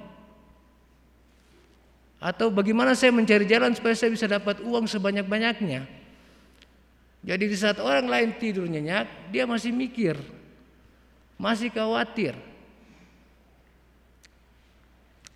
Atau 2.21 2.49
bagaimana 2.53 2.97
saya 2.97 3.13
mencari 3.13 3.45
jalan 3.45 3.77
supaya 3.77 3.97
saya 3.97 4.13
bisa 4.13 4.29
dapat 4.29 4.61
uang 4.65 4.89
sebanyak-banyaknya. 4.89 6.00
Jadi 7.21 7.45
di 7.53 7.57
saat 7.57 7.77
orang 7.77 8.09
lain 8.09 8.31
tidur 8.41 8.65
nyenyak, 8.65 9.29
dia 9.29 9.45
masih 9.45 9.77
mikir, 9.77 10.17
masih 11.37 11.69
khawatir. 11.69 12.33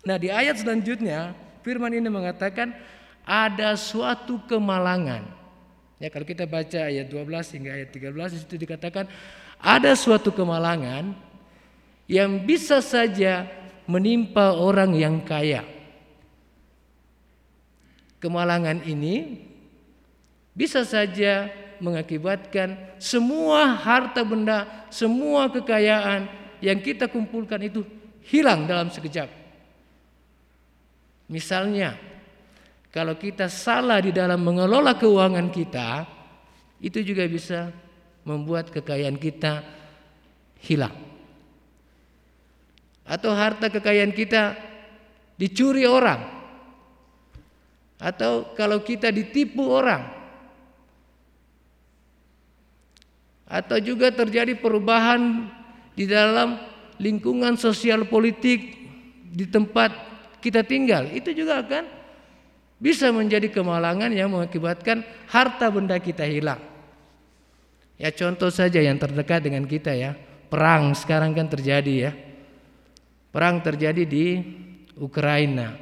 Nah 0.05 0.17
di 0.17 0.29
ayat 0.33 0.61
selanjutnya 0.61 1.33
firman 1.61 1.93
ini 1.93 2.09
mengatakan 2.09 2.73
ada 3.25 3.73
suatu 3.77 4.41
kemalangan. 4.45 5.25
Ya 5.97 6.09
kalau 6.13 6.25
kita 6.25 6.45
baca 6.45 6.89
ayat 6.89 7.09
12 7.09 7.53
hingga 7.57 7.71
ayat 7.73 7.89
13 7.89 8.33
di 8.33 8.39
situ 8.41 8.55
dikatakan 8.61 9.05
ada 9.57 9.97
suatu 9.97 10.29
kemalangan 10.29 11.17
yang 12.05 12.45
bisa 12.45 12.81
saja 12.85 13.49
menimpa 13.89 14.53
orang 14.57 14.93
yang 14.93 15.21
kaya. 15.25 15.65
Kemalangan 18.21 18.81
ini 18.85 19.41
bisa 20.53 20.81
saja 20.85 21.49
mengakibatkan 21.79 22.97
semua 23.01 23.75
harta 23.75 24.21
benda, 24.21 24.87
semua 24.91 25.51
kekayaan 25.51 26.27
yang 26.63 26.79
kita 26.79 27.05
kumpulkan 27.11 27.61
itu 27.65 27.83
hilang 28.25 28.65
dalam 28.65 28.89
sekejap. 28.89 29.29
Misalnya, 31.25 31.97
kalau 32.93 33.17
kita 33.17 33.49
salah 33.49 33.99
di 33.99 34.15
dalam 34.15 34.39
mengelola 34.39 34.95
keuangan 34.95 35.51
kita, 35.51 36.05
itu 36.79 37.01
juga 37.01 37.25
bisa 37.27 37.73
membuat 38.23 38.71
kekayaan 38.71 39.17
kita 39.19 39.65
hilang. 40.63 40.95
Atau 43.05 43.29
harta 43.35 43.69
kekayaan 43.69 44.13
kita 44.15 44.57
dicuri 45.37 45.85
orang. 45.85 46.25
Atau 48.01 48.53
kalau 48.57 48.81
kita 48.81 49.13
ditipu 49.13 49.69
orang. 49.69 50.24
Atau 53.45 53.77
juga 53.77 54.09
terjadi 54.09 54.57
perubahan 54.57 55.49
di 55.93 56.09
dalam 56.09 56.57
lingkungan 56.97 57.55
sosial 57.55 58.09
politik 58.09 58.73
di 59.29 59.45
tempat 59.45 59.93
kita 60.41 60.65
tinggal 60.65 61.09
itu 61.13 61.33
juga 61.35 61.61
akan 61.61 61.83
bisa 62.81 63.09
menjadi 63.09 63.49
kemalangan 63.49 64.11
yang 64.11 64.33
mengakibatkan 64.33 65.05
harta 65.29 65.67
benda 65.71 65.97
kita 65.97 66.27
hilang. 66.27 66.59
Ya 67.95 68.11
contoh 68.11 68.51
saja 68.51 68.83
yang 68.83 68.99
terdekat 68.99 69.47
dengan 69.47 69.63
kita 69.63 69.95
ya. 69.95 70.15
Perang 70.51 70.91
sekarang 70.93 71.31
kan 71.31 71.47
terjadi 71.47 71.93
ya. 72.09 72.11
Perang 73.31 73.63
terjadi 73.63 74.03
di 74.03 74.39
Ukraina. 74.99 75.75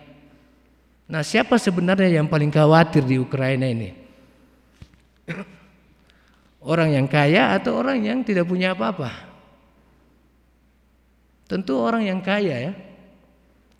Nah, 1.09 1.21
siapa 1.21 1.59
sebenarnya 1.61 2.21
yang 2.21 2.25
paling 2.25 2.49
khawatir 2.49 3.05
di 3.05 3.21
Ukraina 3.21 3.69
ini? 3.69 3.93
Orang 6.63 6.95
yang 6.95 7.11
kaya 7.11 7.51
atau 7.59 7.75
orang 7.75 7.99
yang 7.99 8.23
tidak 8.23 8.47
punya 8.47 8.71
apa-apa? 8.71 9.11
Tentu 11.43 11.75
orang 11.75 12.07
yang 12.07 12.23
kaya 12.23 12.71
ya. 12.71 12.73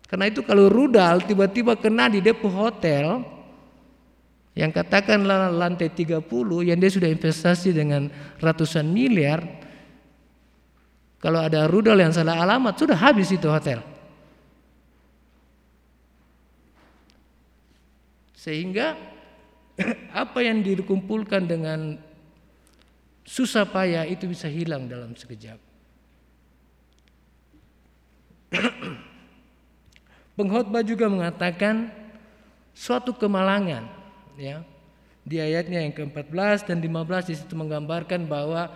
Karena 0.04 0.28
itu 0.28 0.44
kalau 0.44 0.68
rudal 0.68 1.24
tiba-tiba 1.24 1.74
kena 1.80 2.12
di 2.12 2.20
depo 2.20 2.46
hotel 2.52 3.24
yang 4.54 4.70
katakanlah 4.70 5.50
lantai 5.50 5.90
30 5.90 6.22
yang 6.62 6.78
dia 6.78 6.92
sudah 6.92 7.10
investasi 7.10 7.74
dengan 7.74 8.06
ratusan 8.38 8.86
miliar 8.86 9.42
kalau 11.18 11.40
ada 11.40 11.64
rudal 11.64 11.96
yang 11.96 12.12
salah 12.12 12.36
alamat 12.36 12.76
sudah 12.76 13.00
habis 13.00 13.32
itu 13.32 13.48
hotel. 13.48 13.80
Sehingga 18.36 18.92
apa 20.22 20.38
yang 20.44 20.60
dikumpulkan 20.60 21.48
dengan 21.48 21.96
susah 23.24 23.64
payah 23.64 24.04
itu 24.04 24.28
bisa 24.28 24.46
hilang 24.46 24.86
dalam 24.86 25.16
sekejap. 25.16 25.56
Pengkhotbah 30.36 30.84
juga 30.84 31.08
mengatakan 31.08 31.90
suatu 32.76 33.16
kemalangan 33.16 33.88
ya. 34.36 34.62
Di 35.24 35.40
ayatnya 35.40 35.80
yang 35.80 35.96
ke-14 35.96 36.68
dan 36.68 36.84
15 36.84 37.32
di 37.32 37.34
situ 37.40 37.56
menggambarkan 37.56 38.28
bahwa 38.28 38.68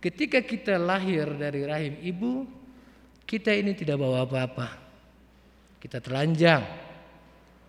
ketika 0.00 0.40
kita 0.40 0.80
lahir 0.80 1.28
dari 1.36 1.68
rahim 1.68 2.00
ibu, 2.00 2.48
kita 3.28 3.52
ini 3.52 3.76
tidak 3.76 4.00
bawa 4.00 4.24
apa-apa. 4.24 4.80
Kita 5.76 6.00
telanjang. 6.00 6.64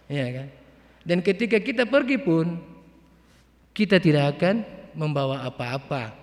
Ya 0.08 0.28
kan? 0.32 0.48
Dan 1.04 1.20
ketika 1.20 1.60
kita 1.60 1.84
pergi 1.84 2.16
pun 2.24 2.56
kita 3.76 4.00
tidak 4.00 4.40
akan 4.40 4.64
membawa 4.96 5.46
apa-apa. 5.46 6.14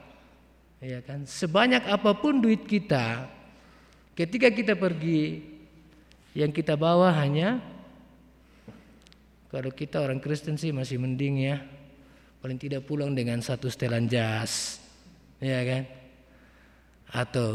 Ya 0.80 1.04
kan? 1.04 1.28
Sebanyak 1.28 1.84
apa 1.84 2.16
pun 2.16 2.40
duit 2.40 2.64
kita, 2.64 3.28
ketika 4.16 4.48
kita 4.48 4.72
pergi 4.72 5.44
yang 6.32 6.54
kita 6.54 6.78
bawa 6.78 7.12
hanya 7.12 7.60
kalau 9.50 9.74
kita 9.74 9.98
orang 9.98 10.22
Kristen 10.22 10.54
sih 10.54 10.70
masih 10.70 11.02
mending 11.02 11.50
ya. 11.50 11.58
Paling 12.40 12.56
tidak 12.56 12.86
pulang 12.86 13.12
dengan 13.12 13.42
satu 13.42 13.66
setelan 13.66 14.06
jas. 14.06 14.78
Ya 15.42 15.60
kan? 15.66 15.82
Atau 17.10 17.50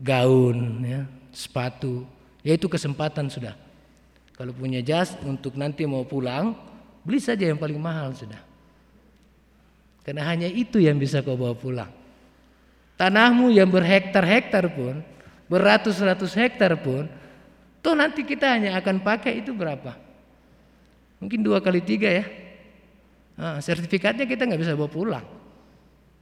gaun 0.00 0.80
ya, 0.82 1.04
sepatu. 1.30 2.08
Ya 2.40 2.56
itu 2.56 2.66
kesempatan 2.72 3.28
sudah. 3.28 3.52
Kalau 4.32 4.56
punya 4.56 4.80
jas 4.80 5.12
untuk 5.28 5.60
nanti 5.60 5.84
mau 5.84 6.08
pulang, 6.08 6.56
beli 7.04 7.20
saja 7.20 7.44
yang 7.44 7.60
paling 7.60 7.76
mahal 7.76 8.16
sudah. 8.16 8.40
Karena 10.06 10.22
hanya 10.30 10.46
itu 10.46 10.78
yang 10.78 11.02
bisa 11.02 11.18
kau 11.26 11.34
bawa 11.34 11.58
pulang. 11.58 11.90
Tanahmu 12.94 13.50
yang 13.50 13.66
berhektar-hektar 13.66 14.70
pun, 14.70 15.02
beratus-ratus 15.50 16.32
hektar 16.38 16.78
pun, 16.78 17.10
Toh 17.86 17.94
nanti 17.94 18.26
kita 18.26 18.50
hanya 18.50 18.74
akan 18.82 18.98
pakai 18.98 19.46
itu 19.46 19.54
berapa? 19.54 19.94
Mungkin 21.22 21.38
dua 21.38 21.62
kali 21.62 21.78
tiga 21.78 22.10
ya. 22.10 22.26
Nah, 23.38 23.62
sertifikatnya 23.62 24.26
kita 24.26 24.42
nggak 24.42 24.58
bisa 24.58 24.74
bawa 24.74 24.90
pulang. 24.90 25.26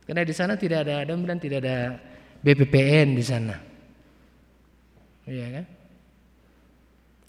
Karena 0.05 0.29
di 0.29 0.37
sana 0.37 0.61
tidak 0.61 0.85
ada 0.85 1.09
dan 1.09 1.41
tidak 1.41 1.65
ada 1.65 1.97
BPPN 2.45 3.17
di 3.17 3.25
sana. 3.25 3.57
Iya 5.25 5.47
kan? 5.57 5.65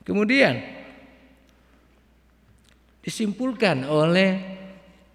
Kemudian 0.03 0.59
disimpulkan 3.07 3.87
oleh 3.87 4.54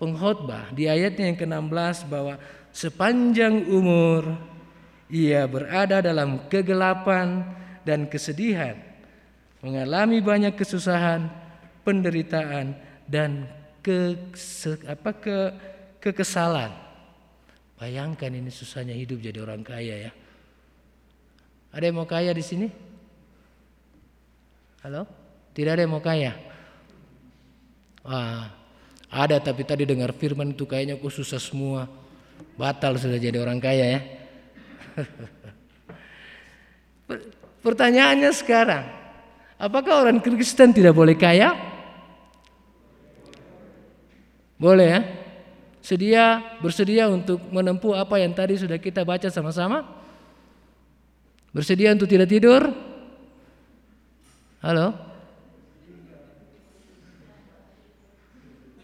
pengkhotbah 0.01 0.73
di 0.73 0.89
ayatnya 0.89 1.29
yang 1.29 1.39
ke-16 1.39 2.09
bahwa 2.09 2.41
sepanjang 2.73 3.69
umur 3.69 4.33
ia 5.13 5.45
berada 5.45 6.01
dalam 6.01 6.49
kegelapan 6.49 7.45
dan 7.85 8.09
kesedihan 8.09 8.81
mengalami 9.61 10.25
banyak 10.25 10.57
kesusahan, 10.57 11.29
penderitaan 11.85 12.73
dan 13.05 13.45
ke, 13.85 14.17
apa, 14.89 15.11
ke, 15.21 15.37
kekesalan. 16.01 16.73
Bayangkan 17.77 18.33
ini 18.33 18.49
susahnya 18.49 18.97
hidup 18.97 19.21
jadi 19.21 19.41
orang 19.41 19.65
kaya 19.65 20.09
ya. 20.09 20.13
Ada 21.71 21.85
yang 21.89 21.97
mau 22.03 22.09
kaya 22.09 22.33
di 22.33 22.45
sini? 22.45 22.69
Halo? 24.81 25.05
Tidak 25.53 25.73
ada 25.77 25.85
yang 25.85 25.93
mau 25.93 26.05
kaya? 26.05 26.33
Wah, 28.01 28.60
ada 29.11 29.43
tapi 29.43 29.67
tadi 29.67 29.83
dengar 29.83 30.15
firman 30.15 30.55
itu 30.55 30.65
kayaknya 30.65 30.95
kok 30.97 31.11
susah 31.11 31.43
semua. 31.43 31.91
Batal 32.55 32.97
sudah 32.97 33.19
jadi 33.19 33.43
orang 33.43 33.59
kaya 33.59 33.99
ya. 33.99 34.01
Pertanyaannya 37.67 38.31
sekarang, 38.33 38.87
Apakah 39.61 40.09
orang 40.09 40.25
Kristen 40.25 40.73
tidak 40.73 40.97
boleh 40.97 41.13
kaya? 41.13 41.53
Boleh 44.57 44.89
ya? 44.89 45.01
Sedia, 45.85 46.57
bersedia 46.65 47.13
untuk 47.13 47.37
menempuh 47.53 47.93
apa 47.93 48.17
yang 48.17 48.33
tadi 48.33 48.57
sudah 48.57 48.81
kita 48.81 49.05
baca 49.05 49.29
sama-sama? 49.29 49.85
Bersedia 51.53 51.93
untuk 51.93 52.09
tidak 52.09 52.33
tidur? 52.33 52.73
Halo? 54.65 54.97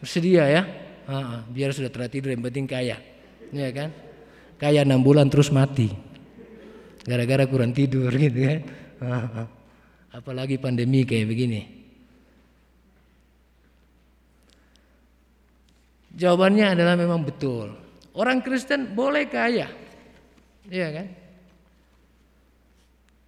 Bersedia 0.06 0.46
ya? 0.46 0.62
Biar 1.50 1.74
sudah 1.74 1.90
telah 1.90 2.06
tidur 2.06 2.30
yang 2.30 2.46
penting 2.46 2.70
kaya. 2.70 2.94
Ya 3.50 3.74
kan? 3.74 3.90
Kaya 4.54 4.86
enam 4.86 5.02
bulan 5.02 5.26
terus 5.26 5.50
mati. 5.50 5.90
Gara-gara 7.02 7.42
kurang 7.50 7.74
tidur 7.74 8.14
gitu 8.14 8.38
kan. 8.46 8.60
Apalagi 10.14 10.62
pandemi 10.62 11.02
kayak 11.02 11.26
begini? 11.26 11.62
Jawabannya 16.14 16.78
adalah 16.78 16.94
memang 16.94 17.26
betul. 17.26 17.74
Orang 18.14 18.46
Kristen 18.46 18.94
boleh 18.94 19.26
kaya. 19.26 19.66
Iya 20.70 20.88
kan? 21.02 21.06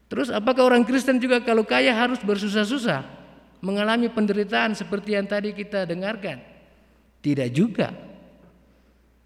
Terus 0.09 0.31
apakah 0.31 0.63
orang 0.63 0.87
Kristen 0.87 1.19
juga 1.19 1.43
kalau 1.43 1.67
kaya 1.67 1.91
harus 1.91 2.23
bersusah-susah? 2.23 3.03
Mengalami 3.67 4.07
penderitaan 4.07 4.79
seperti 4.79 5.19
yang 5.19 5.27
tadi 5.27 5.51
kita 5.51 5.83
dengarkan? 5.83 6.58
Tidak 7.19 7.49
juga. 7.51 7.91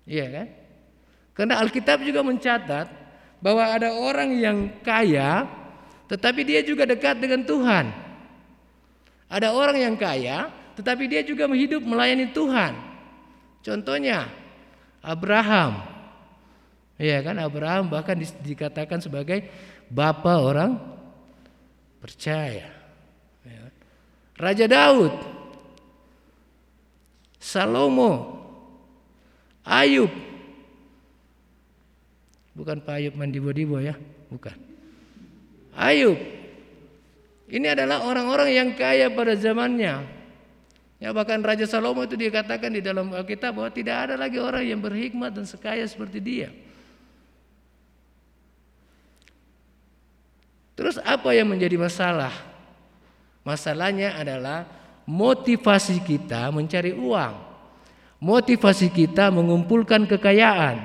Iya 0.08 0.26
kan? 0.32 0.46
Karena 1.32 1.54
Alkitab 1.64 2.04
juga 2.04 2.20
mencatat 2.20 2.86
bahwa 3.40 3.64
ada 3.64 3.94
orang 3.96 4.30
yang 4.36 4.58
kaya 4.84 5.48
tetapi 6.06 6.44
dia 6.44 6.60
juga 6.60 6.84
dekat 6.84 7.18
dengan 7.18 7.42
Tuhan. 7.42 7.88
Ada 9.32 9.48
orang 9.56 9.80
yang 9.80 9.96
kaya 9.96 10.52
tetapi 10.76 11.08
dia 11.08 11.24
juga 11.24 11.48
hidup 11.48 11.80
melayani 11.84 12.28
Tuhan. 12.32 12.72
Contohnya 13.64 14.28
Abraham. 15.00 15.88
Iya 17.00 17.18
kan 17.24 17.40
Abraham 17.40 17.88
bahkan 17.88 18.20
dikatakan 18.44 19.00
sebagai 19.00 19.48
Bapak 19.92 20.38
orang 20.40 20.70
percaya. 22.00 22.68
Ya. 23.44 23.62
Raja 24.40 24.66
Daud, 24.66 25.12
Salomo, 27.42 28.38
Ayub. 29.66 30.14
Bukan 32.54 32.78
Pak 32.86 33.02
Ayub 33.02 33.18
mandibo-dibo 33.18 33.82
ya, 33.82 33.98
bukan. 34.30 34.54
Ayub. 35.74 36.14
Ini 37.50 37.74
adalah 37.74 38.06
orang-orang 38.06 38.54
yang 38.54 38.68
kaya 38.78 39.10
pada 39.10 39.34
zamannya. 39.34 40.06
Ya 41.02 41.10
bahkan 41.10 41.42
Raja 41.42 41.66
Salomo 41.66 42.06
itu 42.06 42.14
dikatakan 42.14 42.70
di 42.70 42.78
dalam 42.78 43.10
Alkitab 43.10 43.58
bahwa 43.58 43.74
tidak 43.74 44.06
ada 44.06 44.14
lagi 44.14 44.38
orang 44.38 44.62
yang 44.62 44.78
berhikmat 44.78 45.34
dan 45.34 45.42
sekaya 45.42 45.82
seperti 45.82 46.22
dia. 46.22 46.54
Terus 50.78 51.02
apa 51.02 51.34
yang 51.34 51.50
menjadi 51.50 51.74
masalah? 51.74 52.30
Masalahnya 53.42 54.14
adalah 54.14 54.64
motivasi 55.06 56.02
kita 56.02 56.50
mencari 56.54 56.94
uang. 56.94 57.34
Motivasi 58.22 58.88
kita 58.94 59.34
mengumpulkan 59.34 60.06
kekayaan. 60.06 60.78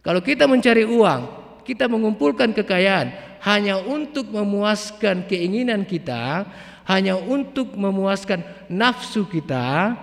Kalau 0.00 0.20
kita 0.20 0.44
mencari 0.44 0.84
uang, 0.84 1.20
kita 1.64 1.88
mengumpulkan 1.88 2.52
kekayaan 2.52 3.12
hanya 3.40 3.80
untuk 3.80 4.28
memuaskan 4.28 5.24
keinginan 5.24 5.88
kita, 5.88 6.44
hanya 6.84 7.16
untuk 7.16 7.72
memuaskan 7.72 8.44
nafsu 8.68 9.24
kita, 9.24 9.96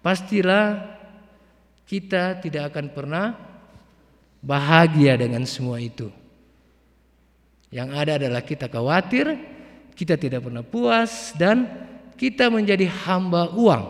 pastilah 0.00 0.96
kita 1.84 2.40
tidak 2.40 2.72
akan 2.72 2.86
pernah 2.92 3.26
bahagia 4.40 5.16
dengan 5.20 5.44
semua 5.44 5.76
itu. 5.80 6.08
Yang 7.68 7.88
ada 7.92 8.12
adalah 8.16 8.42
kita 8.46 8.66
khawatir, 8.70 9.36
kita 9.96 10.20
tidak 10.20 10.44
pernah 10.44 10.60
puas 10.60 11.32
dan 11.40 11.64
kita 12.20 12.52
menjadi 12.52 12.84
hamba 13.08 13.48
uang. 13.56 13.84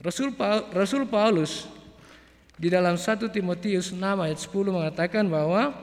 Rasul 0.00 0.32
Paul, 0.32 0.60
Rasul 0.72 1.02
Paulus 1.04 1.68
di 2.56 2.72
dalam 2.72 2.96
1 2.96 3.28
Timotius 3.28 3.92
6 3.92 4.00
ayat 4.00 4.38
10 4.40 4.48
mengatakan 4.72 5.28
bahwa 5.28 5.76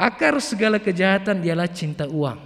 akar 0.00 0.40
segala 0.40 0.80
kejahatan 0.80 1.44
dialah 1.44 1.68
cinta 1.68 2.08
uang. 2.08 2.40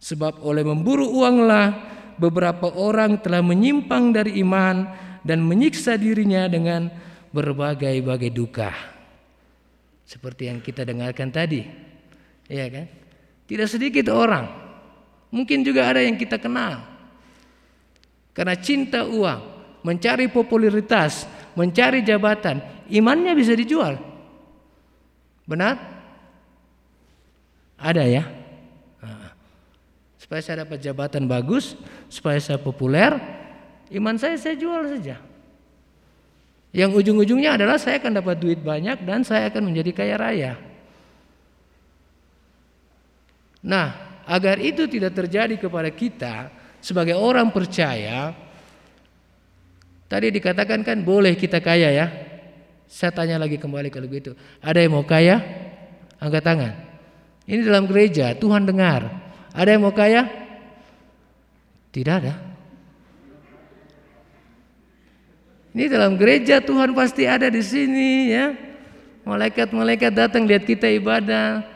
Sebab 0.00 0.40
oleh 0.40 0.62
memburu 0.62 1.10
uanglah 1.10 1.74
beberapa 2.16 2.70
orang 2.70 3.18
telah 3.20 3.42
menyimpang 3.42 4.14
dari 4.14 4.38
iman 4.40 5.05
dan 5.26 5.42
menyiksa 5.42 5.98
dirinya 5.98 6.46
dengan 6.46 6.86
berbagai-bagai 7.34 8.30
duka. 8.30 8.70
Seperti 10.06 10.46
yang 10.46 10.62
kita 10.62 10.86
dengarkan 10.86 11.34
tadi. 11.34 11.66
Ya 12.46 12.70
kan? 12.70 12.86
Tidak 13.50 13.66
sedikit 13.66 14.06
orang. 14.14 14.46
Mungkin 15.34 15.66
juga 15.66 15.90
ada 15.90 15.98
yang 15.98 16.14
kita 16.14 16.38
kenal. 16.38 16.86
Karena 18.30 18.54
cinta 18.54 19.02
uang, 19.02 19.40
mencari 19.82 20.30
popularitas, 20.30 21.26
mencari 21.58 22.06
jabatan, 22.06 22.62
imannya 22.86 23.34
bisa 23.34 23.58
dijual. 23.58 23.98
Benar? 25.42 25.74
Ada 27.74 28.04
ya? 28.06 28.24
Supaya 30.22 30.42
saya 30.42 30.66
dapat 30.66 30.82
jabatan 30.82 31.26
bagus, 31.30 31.78
supaya 32.10 32.38
saya 32.42 32.58
populer, 32.58 33.14
iman 33.94 34.16
saya 34.18 34.34
saya 34.40 34.58
jual 34.58 34.82
saja. 34.90 35.22
Yang 36.76 36.90
ujung-ujungnya 37.00 37.56
adalah 37.56 37.80
saya 37.80 37.96
akan 38.02 38.20
dapat 38.20 38.36
duit 38.36 38.60
banyak 38.60 39.00
dan 39.06 39.24
saya 39.24 39.48
akan 39.48 39.72
menjadi 39.72 39.90
kaya 39.96 40.16
raya. 40.20 40.52
Nah, 43.64 44.20
agar 44.28 44.60
itu 44.60 44.84
tidak 44.84 45.16
terjadi 45.16 45.56
kepada 45.56 45.88
kita 45.88 46.52
sebagai 46.84 47.16
orang 47.16 47.48
percaya, 47.48 48.30
tadi 50.06 50.28
dikatakan 50.30 50.84
kan 50.84 51.00
boleh 51.00 51.34
kita 51.34 51.58
kaya 51.64 51.90
ya. 51.90 52.06
Saya 52.86 53.10
tanya 53.10 53.42
lagi 53.42 53.58
kembali 53.58 53.90
kalau 53.90 54.06
begitu. 54.06 54.38
Ada 54.62 54.78
yang 54.86 54.94
mau 54.94 55.02
kaya? 55.02 55.42
Angkat 56.22 56.42
tangan. 56.46 56.72
Ini 57.50 57.66
dalam 57.66 57.90
gereja, 57.90 58.30
Tuhan 58.38 58.62
dengar. 58.62 59.10
Ada 59.50 59.74
yang 59.74 59.82
mau 59.82 59.94
kaya? 59.96 60.22
Tidak 61.90 62.14
ada. 62.14 62.45
Ini 65.76 65.92
dalam 65.92 66.16
gereja 66.16 66.64
Tuhan 66.64 66.96
pasti 66.96 67.28
ada 67.28 67.52
di 67.52 67.60
sini 67.60 68.32
ya. 68.32 68.56
Malaikat-malaikat 69.28 70.08
datang 70.08 70.48
lihat 70.48 70.64
kita 70.64 70.88
ibadah. 70.88 71.68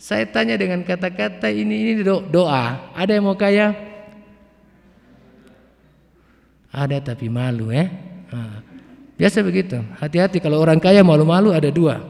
Saya 0.00 0.24
tanya 0.24 0.56
dengan 0.56 0.80
kata-kata 0.80 1.52
ini 1.52 1.84
ini 1.84 2.00
doa. 2.32 2.96
Ada 2.96 3.12
yang 3.20 3.28
mau 3.28 3.36
kaya? 3.36 3.76
Ada 6.72 7.12
tapi 7.12 7.28
malu 7.28 7.68
ya. 7.68 7.92
Biasa 9.20 9.44
begitu. 9.44 9.84
Hati-hati 10.00 10.40
kalau 10.40 10.56
orang 10.56 10.80
kaya 10.80 11.04
malu-malu 11.04 11.52
ada 11.52 11.68
dua. 11.68 12.00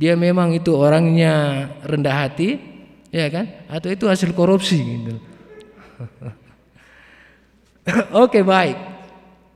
Dia 0.00 0.16
memang 0.16 0.56
itu 0.56 0.72
orangnya 0.72 1.68
rendah 1.84 2.24
hati 2.24 2.56
ya 3.12 3.28
kan? 3.28 3.68
Atau 3.68 3.92
itu 3.92 4.08
hasil 4.08 4.32
korupsi 4.32 4.80
gitu. 4.80 5.20
Oke 8.24 8.40
baik. 8.40 8.89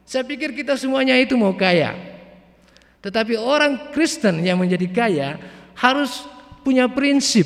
Saya 0.05 0.23
pikir 0.25 0.53
kita 0.53 0.77
semuanya 0.77 1.17
itu 1.17 1.33
mau 1.35 1.57
kaya. 1.57 1.97
Tetapi 3.01 3.37
orang 3.37 3.93
Kristen 3.93 4.41
yang 4.45 4.61
menjadi 4.61 4.89
kaya 4.89 5.29
harus 5.77 6.25
punya 6.65 6.89
prinsip. 6.89 7.45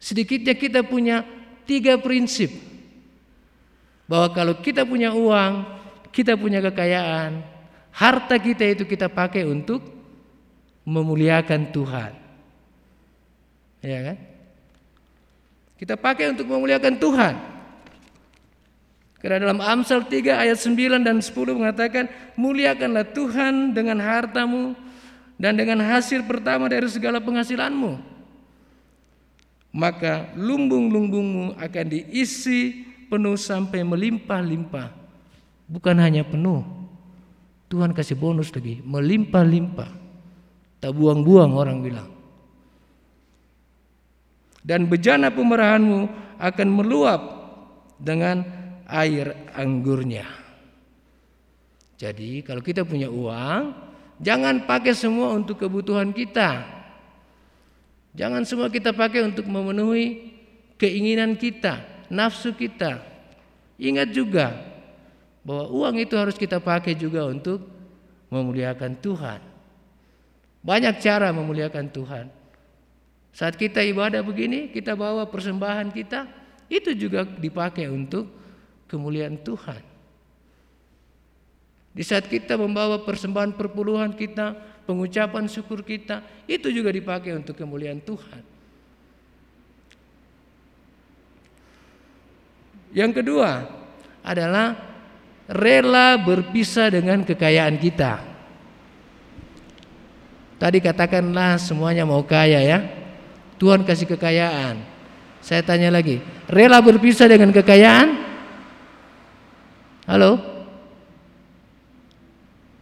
Sedikitnya 0.00 0.56
kita 0.56 0.80
punya 0.80 1.24
tiga 1.68 2.00
prinsip. 2.00 2.48
Bahwa 4.08 4.32
kalau 4.32 4.54
kita 4.60 4.88
punya 4.88 5.12
uang, 5.12 5.68
kita 6.08 6.34
punya 6.40 6.64
kekayaan, 6.64 7.44
harta 7.92 8.40
kita 8.40 8.64
itu 8.64 8.84
kita 8.88 9.12
pakai 9.12 9.44
untuk 9.44 9.84
memuliakan 10.88 11.68
Tuhan. 11.68 12.12
Ya 13.84 14.00
kan? 14.12 14.16
Kita 15.76 15.94
pakai 15.96 16.32
untuk 16.32 16.48
memuliakan 16.48 16.94
Tuhan. 17.00 17.34
Karena 19.20 19.36
dalam 19.36 19.60
Amsal 19.60 20.08
3 20.08 20.40
ayat 20.40 20.56
9 20.56 21.04
dan 21.04 21.20
10 21.20 21.52
mengatakan, 21.52 22.08
"Muliakanlah 22.40 23.04
Tuhan 23.12 23.76
dengan 23.76 24.00
hartamu 24.00 24.72
dan 25.36 25.60
dengan 25.60 25.84
hasil 25.84 26.24
pertama 26.24 26.72
dari 26.72 26.88
segala 26.88 27.20
penghasilanmu." 27.20 28.00
Maka 29.70 30.34
lumbung-lumbungmu 30.34 31.60
akan 31.60 31.84
diisi 31.86 32.88
penuh 33.06 33.36
sampai 33.38 33.86
melimpah-limpah. 33.86 34.88
Bukan 35.70 35.96
hanya 36.00 36.26
penuh. 36.26 36.66
Tuhan 37.70 37.94
kasih 37.94 38.18
bonus 38.18 38.50
lagi, 38.50 38.82
melimpah-limpah. 38.82 39.90
Tak 40.82 40.90
buang-buang 40.90 41.54
orang 41.54 41.78
bilang 41.84 42.10
dan 44.60 44.86
bejana 44.86 45.32
pemerahanmu 45.32 46.08
akan 46.36 46.68
meluap 46.68 47.20
dengan 48.00 48.44
air 48.90 49.48
anggurnya. 49.54 50.26
Jadi 52.00 52.42
kalau 52.42 52.64
kita 52.64 52.82
punya 52.82 53.06
uang, 53.06 53.76
jangan 54.18 54.64
pakai 54.64 54.96
semua 54.96 55.36
untuk 55.36 55.60
kebutuhan 55.60 56.10
kita. 56.10 56.64
Jangan 58.16 58.42
semua 58.42 58.66
kita 58.72 58.90
pakai 58.90 59.22
untuk 59.22 59.46
memenuhi 59.46 60.34
keinginan 60.80 61.38
kita, 61.38 61.84
nafsu 62.10 62.56
kita. 62.56 63.04
Ingat 63.78 64.10
juga 64.10 64.50
bahwa 65.46 65.70
uang 65.70 65.94
itu 66.02 66.16
harus 66.16 66.34
kita 66.34 66.58
pakai 66.58 66.96
juga 66.96 67.28
untuk 67.28 67.64
memuliakan 68.32 68.98
Tuhan. 68.98 69.40
Banyak 70.60 71.00
cara 71.00 71.32
memuliakan 71.32 71.86
Tuhan. 71.88 72.26
Saat 73.30 73.54
kita 73.54 73.80
ibadah 73.84 74.20
begini, 74.26 74.68
kita 74.74 74.98
bawa 74.98 75.28
persembahan 75.28 75.94
kita, 75.94 76.26
itu 76.66 76.96
juga 76.96 77.24
dipakai 77.24 77.86
untuk 77.86 78.39
kemuliaan 78.90 79.38
Tuhan. 79.38 79.78
Di 81.90 82.02
saat 82.02 82.26
kita 82.26 82.58
membawa 82.58 83.02
persembahan 83.02 83.54
perpuluhan 83.54 84.14
kita, 84.14 84.54
pengucapan 84.86 85.46
syukur 85.46 85.86
kita, 85.86 86.22
itu 86.50 86.70
juga 86.70 86.90
dipakai 86.90 87.34
untuk 87.38 87.54
kemuliaan 87.54 88.02
Tuhan. 88.02 88.42
Yang 92.90 93.22
kedua 93.22 93.70
adalah 94.26 94.74
rela 95.46 96.18
berpisah 96.18 96.90
dengan 96.90 97.22
kekayaan 97.22 97.78
kita. 97.78 98.22
Tadi 100.58 100.78
katakanlah 100.78 101.58
semuanya 101.58 102.06
mau 102.06 102.22
kaya 102.22 102.60
ya. 102.62 102.78
Tuhan 103.58 103.82
kasih 103.82 104.10
kekayaan. 104.14 104.78
Saya 105.40 105.64
tanya 105.64 105.88
lagi, 105.88 106.20
rela 106.46 106.78
berpisah 106.84 107.26
dengan 107.26 107.48
kekayaan? 107.50 108.29
Halo? 110.10 110.42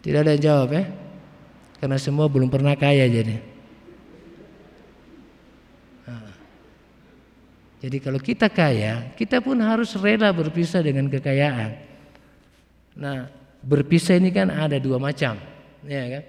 Tidak 0.00 0.24
ada 0.24 0.32
yang 0.32 0.40
jawab 0.40 0.72
ya? 0.72 0.88
Karena 1.76 2.00
semua 2.00 2.24
belum 2.24 2.48
pernah 2.48 2.72
kaya 2.72 3.04
jadi. 3.04 3.36
Nah. 6.08 6.32
Jadi 7.84 7.96
kalau 8.00 8.16
kita 8.16 8.48
kaya, 8.48 9.12
kita 9.12 9.44
pun 9.44 9.60
harus 9.60 9.92
rela 10.00 10.32
berpisah 10.32 10.80
dengan 10.80 11.12
kekayaan. 11.12 11.76
Nah, 12.96 13.28
berpisah 13.60 14.16
ini 14.16 14.32
kan 14.32 14.48
ada 14.48 14.80
dua 14.80 14.96
macam, 14.96 15.36
ya 15.84 16.02
kan? 16.08 16.24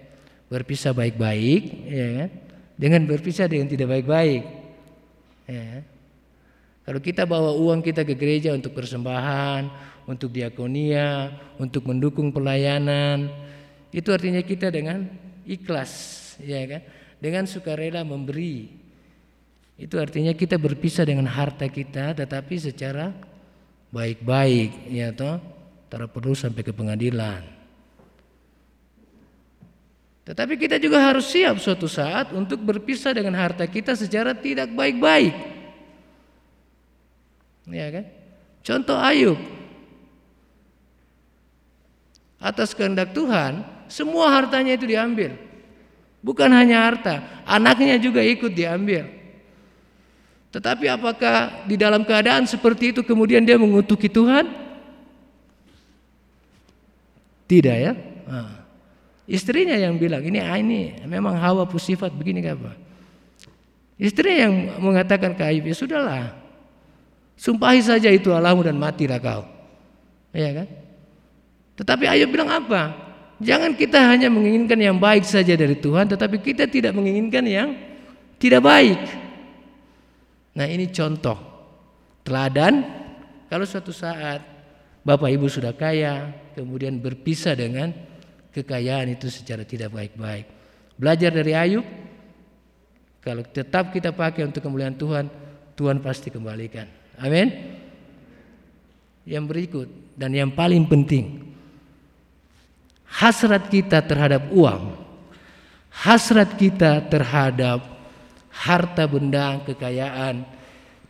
Berpisah 0.52 0.92
baik-baik, 0.92 1.62
ya 1.88 2.08
kan? 2.20 2.30
Dengan 2.76 3.08
berpisah 3.08 3.48
dengan 3.48 3.72
tidak 3.72 3.88
baik-baik. 3.88 4.44
Ya. 5.48 5.64
Kan? 5.64 5.84
Kalau 6.90 7.00
kita 7.06 7.24
bawa 7.24 7.54
uang 7.54 7.86
kita 7.86 8.02
ke 8.02 8.18
gereja 8.18 8.50
untuk 8.50 8.74
persembahan, 8.74 9.70
untuk 10.10 10.34
diakonia, 10.34 11.30
untuk 11.62 11.86
mendukung 11.86 12.34
pelayanan, 12.34 13.30
itu 13.94 14.10
artinya 14.10 14.42
kita 14.42 14.74
dengan 14.74 15.06
ikhlas, 15.46 16.34
ya 16.42 16.66
kan? 16.66 16.82
Dengan 17.22 17.46
sukarela 17.46 18.02
memberi. 18.02 18.74
Itu 19.78 20.02
artinya 20.02 20.34
kita 20.34 20.58
berpisah 20.58 21.06
dengan 21.06 21.30
harta 21.30 21.70
kita 21.70 22.18
tetapi 22.18 22.58
secara 22.58 23.14
baik-baik, 23.94 24.90
ya 24.90 25.14
toh. 25.14 25.38
Tak 25.90 26.10
perlu 26.14 26.38
sampai 26.38 26.62
ke 26.62 26.70
pengadilan. 26.70 27.42
Tetapi 30.30 30.54
kita 30.62 30.78
juga 30.78 31.02
harus 31.02 31.26
siap 31.26 31.58
suatu 31.58 31.90
saat 31.90 32.30
untuk 32.38 32.62
berpisah 32.62 33.18
dengan 33.18 33.34
harta 33.34 33.66
kita 33.66 33.98
secara 33.98 34.38
tidak 34.38 34.70
baik-baik. 34.70 35.34
Ya 37.74 37.90
kan? 37.90 38.06
Contoh 38.62 39.02
Ayub. 39.02 39.59
Atas 42.40 42.72
kehendak 42.72 43.12
Tuhan, 43.12 43.68
semua 43.92 44.32
hartanya 44.32 44.80
itu 44.80 44.88
diambil. 44.88 45.36
Bukan 46.24 46.52
hanya 46.52 46.88
harta, 46.88 47.24
anaknya 47.44 48.00
juga 48.00 48.24
ikut 48.24 48.52
diambil. 48.52 49.08
Tetapi 50.50 50.90
apakah 50.90 51.68
di 51.70 51.78
dalam 51.78 52.02
keadaan 52.02 52.50
seperti 52.50 52.96
itu 52.96 53.02
kemudian 53.06 53.46
dia 53.46 53.60
mengutuki 53.60 54.10
Tuhan? 54.10 54.50
Tidak 57.46 57.78
ya. 57.78 57.94
Nah, 58.26 58.66
istrinya 59.30 59.78
yang 59.78 59.98
bilang 60.02 60.26
ini 60.26 60.42
ah, 60.42 60.58
ini 60.58 61.06
memang 61.06 61.38
hawa 61.38 61.70
pusifat 61.70 62.10
begini 62.14 62.42
apa? 62.46 62.74
Istrinya 64.00 64.50
yang 64.50 64.56
mengatakan 64.80 65.36
ke 65.36 65.44
Ayub 65.44 65.68
ya 65.68 65.76
sudahlah 65.76 66.40
Sumpahi 67.40 67.80
saja 67.80 68.12
itu 68.12 68.36
Allahmu 68.36 68.68
dan 68.68 68.76
matilah 68.76 69.16
kau. 69.16 69.48
Ya 70.36 70.52
kan? 70.52 70.68
Tetapi 71.80 72.12
Ayub 72.12 72.28
bilang 72.28 72.52
apa? 72.52 72.92
Jangan 73.40 73.72
kita 73.72 74.04
hanya 74.04 74.28
menginginkan 74.28 74.76
yang 74.76 75.00
baik 75.00 75.24
saja 75.24 75.56
dari 75.56 75.80
Tuhan, 75.80 76.12
tetapi 76.12 76.44
kita 76.44 76.68
tidak 76.68 76.92
menginginkan 76.92 77.48
yang 77.48 77.72
tidak 78.36 78.68
baik. 78.68 79.00
Nah 80.60 80.68
ini 80.68 80.92
contoh 80.92 81.40
teladan 82.28 82.84
kalau 83.48 83.64
suatu 83.64 83.96
saat 83.96 84.44
Bapak 85.08 85.32
Ibu 85.32 85.48
sudah 85.48 85.72
kaya, 85.72 86.36
kemudian 86.52 87.00
berpisah 87.00 87.56
dengan 87.56 87.96
kekayaan 88.52 89.16
itu 89.16 89.32
secara 89.32 89.64
tidak 89.64 89.96
baik-baik. 89.96 90.46
Belajar 91.00 91.32
dari 91.32 91.56
Ayub, 91.56 91.88
kalau 93.24 93.42
tetap 93.48 93.96
kita 93.96 94.12
pakai 94.12 94.44
untuk 94.44 94.60
kemuliaan 94.60 95.00
Tuhan, 95.00 95.32
Tuhan 95.80 96.04
pasti 96.04 96.28
kembalikan. 96.28 96.92
Amin. 97.16 97.80
Yang 99.24 99.46
berikut 99.48 99.88
dan 100.20 100.36
yang 100.36 100.52
paling 100.52 100.84
penting, 100.86 101.49
hasrat 103.10 103.68
kita 103.70 104.02
terhadap 104.06 104.50
uang, 104.54 104.94
hasrat 105.90 106.54
kita 106.56 107.02
terhadap 107.10 107.82
harta 108.50 109.04
benda, 109.10 109.62
kekayaan 109.66 110.60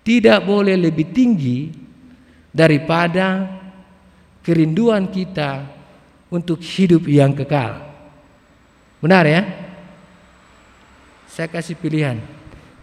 tidak 0.09 0.41
boleh 0.41 0.73
lebih 0.73 1.13
tinggi 1.13 1.69
daripada 2.49 3.45
kerinduan 4.41 5.05
kita 5.05 5.69
untuk 6.33 6.57
hidup 6.65 7.05
yang 7.05 7.29
kekal. 7.37 7.77
Benar 8.97 9.23
ya? 9.29 9.41
Saya 11.29 11.45
kasih 11.45 11.77
pilihan. 11.77 12.17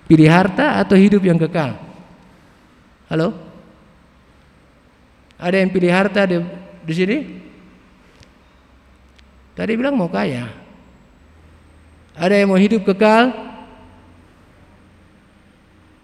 Pilih 0.07 0.31
harta 0.31 0.79
atau 0.79 0.95
hidup 0.95 1.19
yang 1.27 1.35
kekal? 1.35 1.75
Halo? 3.11 3.35
Ada 5.35 5.67
yang 5.67 5.71
pilih 5.75 5.91
harta 5.91 6.31
di, 6.31 6.39
di 6.87 6.95
sini? 6.95 7.17
Tadi 9.57 9.73
bilang 9.73 9.97
mau 9.97 10.13
kaya. 10.13 10.53
Ada 12.13 12.45
yang 12.45 12.53
mau 12.53 12.61
hidup 12.61 12.85
kekal? 12.85 13.33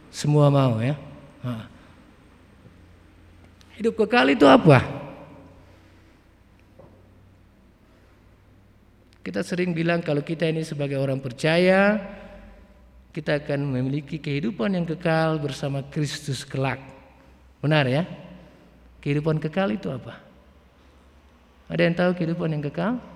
Semua 0.09 0.49
mau 0.49 0.81
ya. 0.81 0.97
Hidup 3.77 3.93
kekal 4.01 4.33
itu 4.33 4.49
apa? 4.49 4.81
Kita 9.23 9.45
sering 9.45 9.77
bilang 9.77 10.01
kalau 10.01 10.25
kita 10.25 10.49
ini 10.49 10.65
sebagai 10.65 10.97
orang 10.97 11.21
percaya, 11.21 12.01
kita 13.13 13.45
akan 13.45 13.69
memiliki 13.69 14.17
kehidupan 14.17 14.75
yang 14.75 14.89
kekal 14.89 15.37
bersama 15.39 15.85
Kristus 15.93 16.43
kelak. 16.49 16.81
Benar 17.61 17.85
ya? 17.85 18.03
Kehidupan 19.05 19.39
kekal 19.39 19.77
itu 19.77 19.93
apa? 19.93 20.19
Ada 21.69 21.83
yang 21.85 21.97
tahu 21.97 22.11
kehidupan 22.17 22.49
yang 22.53 22.65
kekal? 22.65 23.12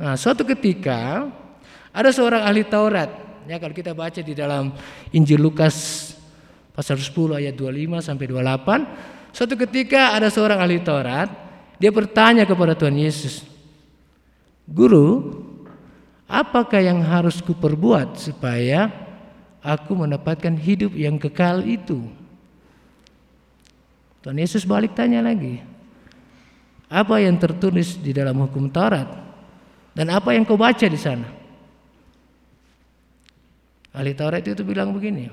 Nah, 0.00 0.14
suatu 0.18 0.42
ketika 0.42 1.30
ada 1.94 2.10
seorang 2.10 2.42
ahli 2.42 2.66
Taurat. 2.66 3.10
Ya, 3.44 3.60
kalau 3.60 3.76
kita 3.76 3.92
baca 3.92 4.20
di 4.24 4.34
dalam 4.34 4.74
Injil 5.12 5.38
Lukas 5.38 6.10
pasal 6.74 6.98
10 6.98 7.38
ayat 7.38 7.54
25 7.54 8.02
sampai 8.02 8.26
28, 8.26 8.82
suatu 9.30 9.54
ketika 9.54 10.16
ada 10.16 10.26
seorang 10.32 10.58
ahli 10.58 10.82
Taurat, 10.82 11.30
dia 11.78 11.94
bertanya 11.94 12.42
kepada 12.48 12.74
Tuhan 12.74 12.98
Yesus, 12.98 13.46
"Guru, 14.66 15.44
Apakah 16.24 16.80
yang 16.80 17.04
harus 17.04 17.44
kuperbuat 17.44 18.16
supaya 18.16 18.88
aku 19.60 19.92
mendapatkan 19.92 20.56
hidup 20.56 20.96
yang 20.96 21.20
kekal 21.20 21.60
itu? 21.62 22.08
Tuhan 24.24 24.40
Yesus 24.40 24.64
balik 24.64 24.96
tanya 24.96 25.20
lagi. 25.20 25.60
Apa 26.88 27.20
yang 27.20 27.36
tertulis 27.36 28.00
di 28.00 28.16
dalam 28.16 28.40
hukum 28.40 28.72
Taurat? 28.72 29.23
Dan 29.94 30.10
apa 30.10 30.34
yang 30.34 30.42
kau 30.42 30.58
baca 30.58 30.86
di 30.90 30.98
sana? 30.98 31.30
Ahli 33.94 34.10
Taurat 34.10 34.42
itu 34.42 34.66
bilang 34.66 34.90
begini. 34.90 35.30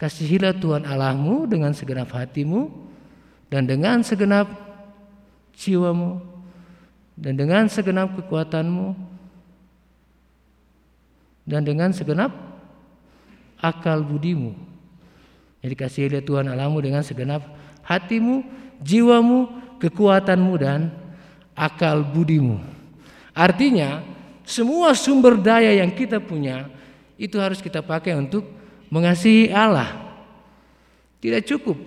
Kasihilah 0.00 0.56
Tuhan 0.56 0.88
Allahmu 0.88 1.44
dengan 1.44 1.76
segenap 1.76 2.08
hatimu 2.08 2.72
dan 3.52 3.68
dengan 3.68 4.00
segenap 4.00 4.48
jiwamu 5.52 6.24
dan 7.18 7.34
dengan 7.34 7.66
segenap 7.66 8.14
kekuatanmu 8.16 8.94
dan 11.44 11.66
dengan 11.66 11.90
segenap 11.90 12.30
akal 13.58 14.06
budimu. 14.06 14.54
Jadi 15.58 15.74
kasihlah 15.74 16.22
Tuhan 16.22 16.46
Allahmu 16.46 16.78
dengan 16.78 17.02
segenap 17.02 17.42
hatimu, 17.82 18.46
jiwamu, 18.78 19.50
kekuatanmu 19.82 20.54
dan 20.54 20.94
akal 21.58 22.06
budimu. 22.06 22.77
Artinya 23.38 24.02
semua 24.42 24.98
sumber 24.98 25.38
daya 25.38 25.70
yang 25.78 25.94
kita 25.94 26.18
punya 26.18 26.66
itu 27.14 27.38
harus 27.38 27.62
kita 27.62 27.78
pakai 27.86 28.18
untuk 28.18 28.42
mengasihi 28.90 29.54
Allah. 29.54 29.94
Tidak 31.22 31.46
cukup. 31.46 31.78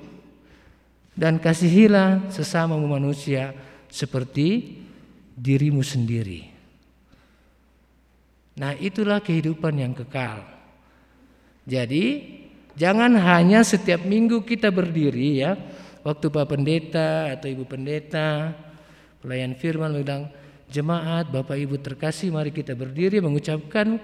Dan 1.11 1.43
kasihilah 1.43 2.31
sesama 2.31 2.79
manusia 2.79 3.51
seperti 3.91 4.79
dirimu 5.35 5.83
sendiri. 5.83 6.47
Nah, 8.55 8.71
itulah 8.79 9.19
kehidupan 9.19 9.75
yang 9.75 9.91
kekal. 9.91 10.43
Jadi, 11.67 12.31
jangan 12.79 13.11
hanya 13.19 13.63
setiap 13.67 14.07
minggu 14.07 14.43
kita 14.47 14.71
berdiri 14.71 15.43
ya 15.43 15.59
waktu 16.01 16.31
Pak 16.31 16.45
Pendeta 16.47 17.31
atau 17.31 17.47
Ibu 17.47 17.65
Pendeta 17.67 18.55
pelayan 19.21 19.53
firman 19.53 19.93
bilang 20.01 20.31
jemaat 20.71 21.27
Bapak 21.27 21.59
Ibu 21.59 21.75
terkasih 21.83 22.31
mari 22.31 22.55
kita 22.55 22.71
berdiri 22.71 23.19
mengucapkan 23.19 23.99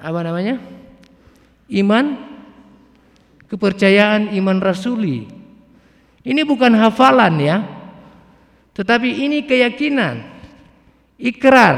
apa 0.00 0.20
namanya? 0.24 0.56
Iman 1.68 2.16
kepercayaan 3.52 4.32
iman 4.40 4.58
rasuli. 4.58 5.28
Ini 6.24 6.42
bukan 6.48 6.72
hafalan 6.80 7.34
ya. 7.38 7.56
Tetapi 8.72 9.28
ini 9.28 9.44
keyakinan 9.44 10.24
ikrar 11.20 11.76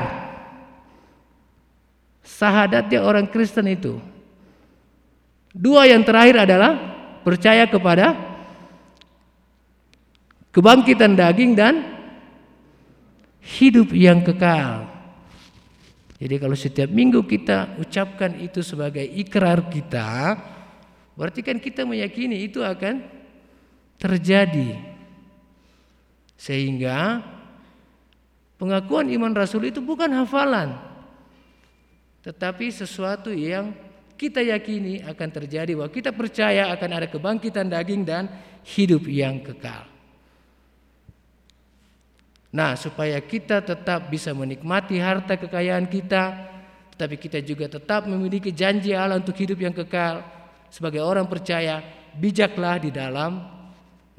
sahadatnya 2.22 3.02
orang 3.02 3.26
Kristen 3.26 3.66
itu. 3.66 3.98
Dua 5.52 5.84
yang 5.90 6.06
terakhir 6.06 6.46
adalah 6.48 6.72
percaya 7.26 7.66
kepada 7.68 8.14
kebangkitan 10.54 11.12
daging 11.18 11.52
dan 11.58 11.91
hidup 13.42 13.90
yang 13.90 14.22
kekal. 14.22 14.86
Jadi 16.22 16.34
kalau 16.38 16.54
setiap 16.54 16.86
minggu 16.86 17.26
kita 17.26 17.74
ucapkan 17.82 18.38
itu 18.38 18.62
sebagai 18.62 19.02
ikrar 19.02 19.66
kita, 19.66 20.38
berarti 21.18 21.42
kan 21.42 21.58
kita 21.58 21.82
meyakini 21.82 22.46
itu 22.46 22.62
akan 22.62 23.02
terjadi. 23.98 24.78
Sehingga 26.38 27.22
pengakuan 28.54 29.10
iman 29.10 29.34
rasul 29.34 29.66
itu 29.66 29.82
bukan 29.82 30.14
hafalan, 30.14 30.78
tetapi 32.22 32.70
sesuatu 32.70 33.34
yang 33.34 33.74
kita 34.14 34.38
yakini 34.38 35.02
akan 35.02 35.28
terjadi 35.42 35.74
bahwa 35.74 35.90
kita 35.90 36.14
percaya 36.14 36.70
akan 36.70 36.90
ada 37.02 37.06
kebangkitan 37.10 37.66
daging 37.66 38.06
dan 38.06 38.30
hidup 38.62 39.10
yang 39.10 39.42
kekal. 39.42 39.91
Nah, 42.52 42.76
supaya 42.76 43.16
kita 43.24 43.64
tetap 43.64 44.12
bisa 44.12 44.36
menikmati 44.36 45.00
harta 45.00 45.40
kekayaan 45.40 45.88
kita, 45.88 46.52
tetapi 46.92 47.16
kita 47.16 47.40
juga 47.40 47.64
tetap 47.64 48.04
memiliki 48.04 48.52
janji 48.52 48.92
Allah 48.92 49.16
untuk 49.16 49.32
hidup 49.40 49.56
yang 49.56 49.72
kekal. 49.72 50.20
Sebagai 50.68 51.00
orang 51.00 51.24
percaya, 51.24 51.80
bijaklah 52.12 52.76
di 52.76 52.92
dalam 52.92 53.40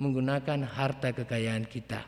menggunakan 0.02 0.66
harta 0.66 1.14
kekayaan 1.14 1.70
kita. 1.70 2.02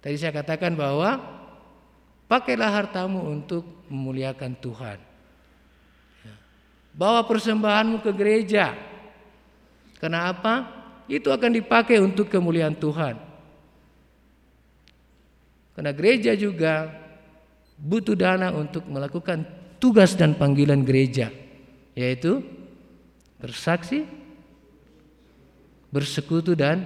Tadi 0.00 0.16
saya 0.16 0.32
katakan 0.32 0.72
bahwa 0.72 1.20
pakailah 2.32 2.72
hartamu 2.72 3.28
untuk 3.28 3.84
memuliakan 3.92 4.56
Tuhan. 4.56 4.98
Ya. 6.24 6.36
Bawa 6.96 7.28
persembahanmu 7.28 8.00
ke 8.00 8.10
gereja. 8.16 8.72
Kenapa? 10.00 10.64
Itu 11.04 11.28
akan 11.28 11.52
dipakai 11.52 12.00
untuk 12.00 12.32
kemuliaan 12.32 12.72
Tuhan. 12.72 13.27
Karena 15.78 15.94
gereja 15.94 16.34
juga 16.34 16.90
butuh 17.78 18.18
dana 18.18 18.50
untuk 18.50 18.82
melakukan 18.90 19.46
tugas 19.78 20.18
dan 20.18 20.34
panggilan 20.34 20.82
gereja, 20.82 21.30
yaitu 21.94 22.42
bersaksi, 23.38 24.02
bersekutu 25.94 26.58
dan 26.58 26.82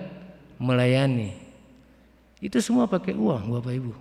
melayani. 0.61 1.33
Itu 2.37 2.61
semua 2.61 2.85
pakai 2.85 3.17
uang, 3.17 3.57
Bapak 3.57 3.73
Ibu. 3.73 3.97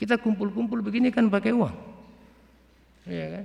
Kita 0.00 0.16
kumpul-kumpul 0.16 0.80
begini 0.80 1.12
kan 1.12 1.28
pakai 1.28 1.52
uang. 1.52 1.76
Iya 3.04 3.26
kan? 3.28 3.44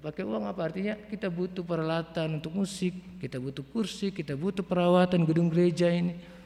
Pakai 0.00 0.24
uang 0.24 0.48
apa 0.48 0.72
artinya? 0.72 0.96
Kita 0.96 1.28
butuh 1.28 1.60
peralatan 1.60 2.40
untuk 2.40 2.56
musik, 2.56 2.96
kita 3.20 3.36
butuh 3.36 3.60
kursi, 3.68 4.08
kita 4.08 4.32
butuh 4.32 4.64
perawatan 4.64 5.28
gedung 5.28 5.52
gereja 5.52 5.92
ini. 5.92 6.39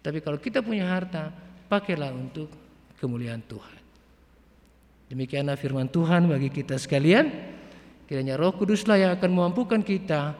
Tapi 0.00 0.24
kalau 0.24 0.40
kita 0.40 0.64
punya 0.64 0.88
harta, 0.88 1.28
pakailah 1.68 2.10
untuk 2.12 2.48
kemuliaan 2.96 3.44
Tuhan. 3.44 3.80
Demikianlah 5.12 5.58
firman 5.60 5.90
Tuhan 5.90 6.30
bagi 6.30 6.48
kita 6.48 6.80
sekalian. 6.80 7.28
Kiranya 8.08 8.38
Roh 8.38 8.54
Kuduslah 8.54 8.98
yang 8.98 9.12
akan 9.14 9.30
memampukan 9.30 9.82
kita 9.82 10.34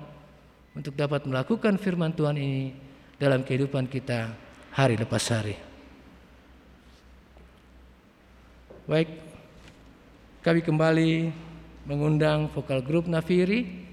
untuk 0.75 0.95
dapat 0.95 1.27
melakukan 1.27 1.77
firman 1.77 2.15
Tuhan 2.15 2.39
ini 2.39 2.75
dalam 3.19 3.43
kehidupan 3.43 3.91
kita 3.91 4.33
hari 4.73 4.95
lepas 4.95 5.23
hari. 5.31 5.59
Baik, 8.87 9.11
kami 10.43 10.61
kembali 10.67 11.13
mengundang 11.87 12.51
vokal 12.51 12.83
grup 12.83 13.07
Nafiri 13.07 13.87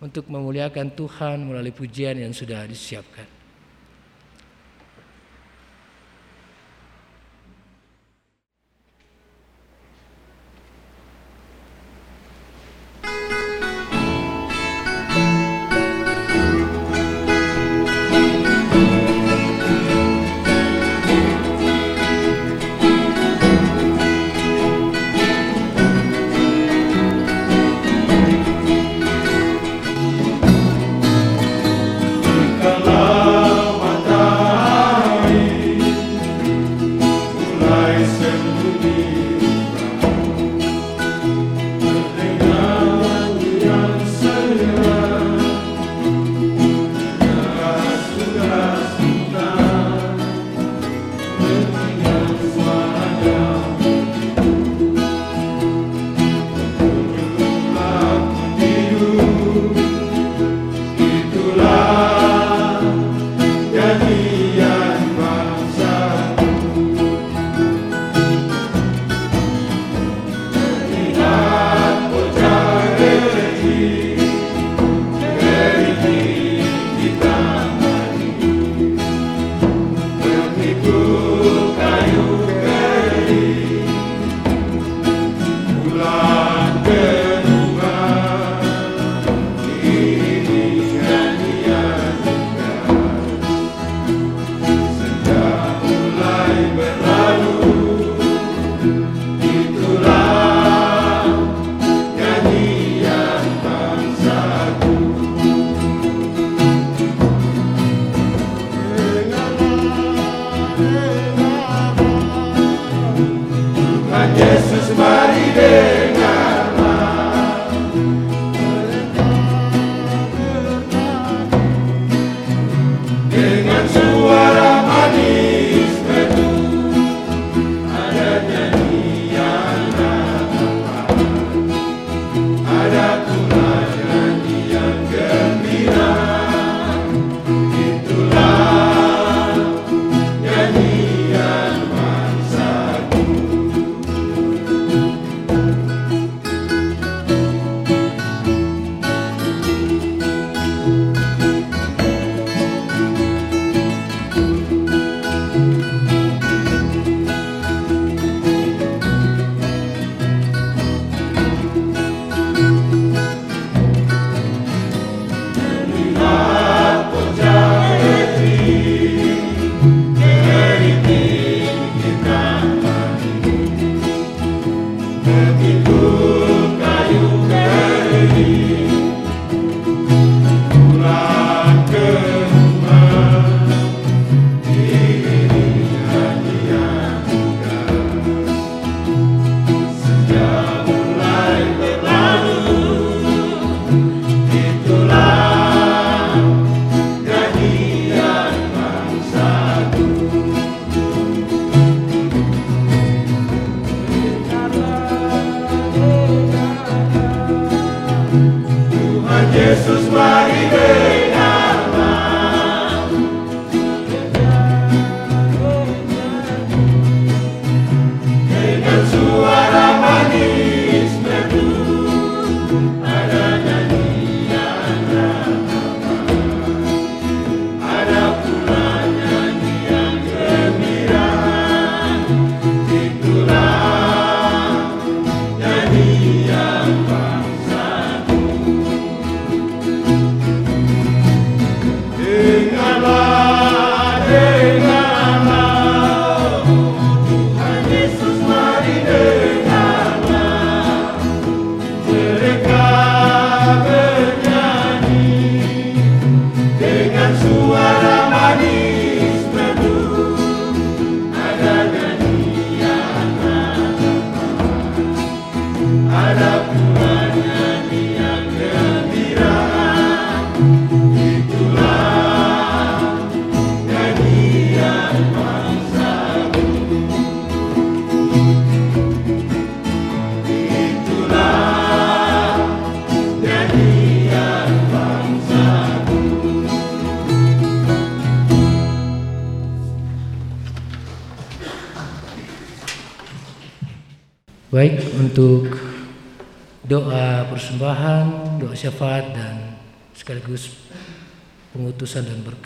untuk 0.00 0.28
memuliakan 0.28 0.92
Tuhan 0.92 1.44
melalui 1.44 1.72
pujian 1.72 2.20
yang 2.20 2.36
sudah 2.36 2.68
disiapkan. 2.68 3.35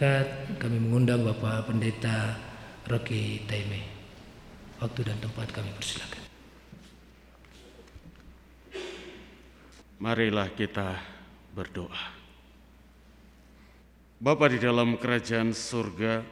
Berkat 0.01 0.57
kami 0.57 0.81
mengundang 0.81 1.29
Bapak 1.29 1.69
Pendeta 1.69 2.33
Rocky 2.89 3.45
Taime. 3.45 3.85
Waktu 4.81 5.05
dan 5.05 5.21
tempat 5.21 5.53
kami 5.53 5.69
persilakan. 5.77 6.25
Marilah 10.01 10.49
kita 10.57 10.97
berdoa. 11.53 12.17
Bapa 14.17 14.49
di 14.49 14.57
dalam 14.57 14.97
kerajaan 14.97 15.53
surga, 15.53 16.25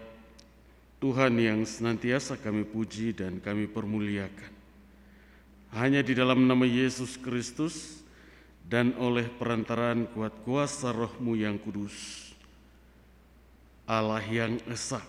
Tuhan 0.96 1.36
yang 1.36 1.60
senantiasa 1.68 2.40
kami 2.40 2.64
puji 2.64 3.12
dan 3.12 3.36
kami 3.36 3.68
permuliakan. 3.68 4.52
Hanya 5.76 6.00
di 6.00 6.16
dalam 6.16 6.48
nama 6.48 6.64
Yesus 6.64 7.20
Kristus 7.20 8.00
dan 8.64 8.96
oleh 8.96 9.28
perantaraan 9.28 10.08
kuat 10.16 10.32
kuasa 10.40 10.88
rohmu 10.88 11.36
yang 11.36 11.60
kudus. 11.60 12.28
Allah 13.89 14.20
yang 14.28 14.61
esa. 14.68 15.01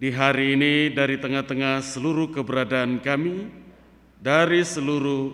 Di 0.00 0.08
hari 0.08 0.56
ini 0.56 0.88
dari 0.88 1.20
tengah-tengah 1.20 1.84
seluruh 1.84 2.32
keberadaan 2.32 3.04
kami, 3.04 3.52
dari 4.16 4.64
seluruh 4.64 5.28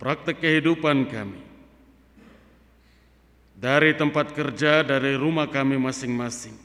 praktek 0.00 0.40
kehidupan 0.40 1.12
kami, 1.12 1.44
dari 3.52 3.92
tempat 3.92 4.32
kerja, 4.32 4.80
dari 4.80 5.12
rumah 5.20 5.52
kami 5.52 5.76
masing-masing. 5.76 6.56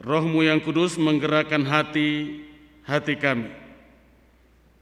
Rohmu 0.00 0.40
yang 0.48 0.64
kudus 0.64 0.96
menggerakkan 0.96 1.68
hati 1.68 2.40
hati 2.88 3.20
kami 3.20 3.52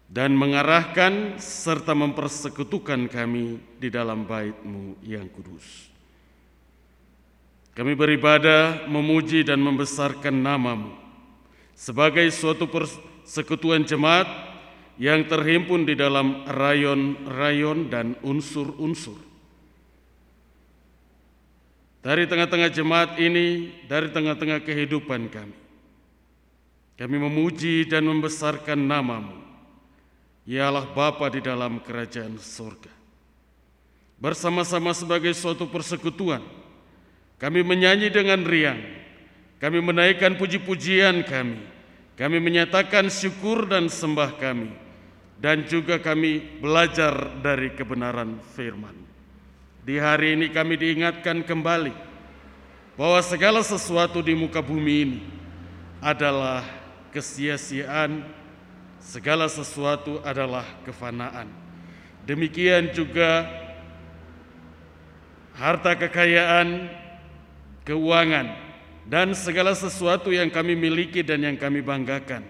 dan 0.07 0.31
mengarahkan 0.39 1.43
serta 1.43 1.91
mempersekutukan 1.99 3.11
kami 3.11 3.59
di 3.83 3.91
dalam 3.91 4.23
baitmu 4.23 5.03
yang 5.03 5.27
kudus. 5.27 5.96
Kami 7.77 7.93
beribadah, 7.93 8.89
memuji 8.89 9.45
dan 9.45 9.61
membesarkan 9.61 10.33
namamu 10.33 10.97
sebagai 11.77 12.25
suatu 12.33 12.65
persekutuan 12.65 13.85
jemaat 13.85 14.25
yang 14.97 15.29
terhimpun 15.29 15.85
di 15.85 15.93
dalam 15.93 16.41
rayon-rayon 16.49 17.93
dan 17.93 18.17
unsur-unsur. 18.25 19.21
Dari 22.01 22.25
tengah-tengah 22.25 22.73
jemaat 22.73 23.21
ini, 23.21 23.77
dari 23.85 24.09
tengah-tengah 24.09 24.65
kehidupan 24.65 25.29
kami, 25.29 25.59
kami 26.97 27.17
memuji 27.21 27.85
dan 27.85 28.09
membesarkan 28.09 28.81
namamu 28.81 29.37
ialah 30.49 30.89
Bapa 30.97 31.29
di 31.29 31.45
dalam 31.45 31.77
kerajaan 31.85 32.41
surga. 32.41 32.95
Bersama-sama 34.17 34.97
sebagai 34.97 35.37
suatu 35.37 35.69
persekutuan, 35.69 36.41
kami 37.37 37.61
menyanyi 37.61 38.09
dengan 38.09 38.45
riang, 38.45 38.81
kami 39.61 39.79
menaikkan 39.85 40.37
puji-pujian 40.41 41.25
kami, 41.25 41.61
kami 42.17 42.37
menyatakan 42.41 43.13
syukur 43.13 43.69
dan 43.69 43.93
sembah 43.93 44.41
kami, 44.41 44.73
dan 45.37 45.69
juga 45.69 46.01
kami 46.01 46.61
belajar 46.61 47.13
dari 47.45 47.77
kebenaran 47.77 48.41
firman. 48.57 48.97
Di 49.87 50.01
hari 50.01 50.35
ini 50.35 50.51
kami 50.51 50.75
diingatkan 50.81 51.47
kembali 51.47 51.95
bahwa 52.99 53.21
segala 53.23 53.61
sesuatu 53.63 54.19
di 54.25 54.35
muka 54.35 54.59
bumi 54.59 54.95
ini 55.05 55.21
adalah 56.03 56.65
kesia-siaan 57.15 58.25
segala 59.07 59.47
sesuatu 59.47 60.19
adalah 60.27 60.67
kefanaan. 60.83 61.47
Demikian 62.27 62.91
juga 62.91 63.47
harta 65.55 65.95
kekayaan, 65.95 66.91
keuangan, 67.87 68.51
dan 69.07 69.31
segala 69.39 69.71
sesuatu 69.73 70.35
yang 70.35 70.51
kami 70.51 70.75
miliki 70.75 71.23
dan 71.23 71.47
yang 71.47 71.55
kami 71.55 71.79
banggakan. 71.79 72.43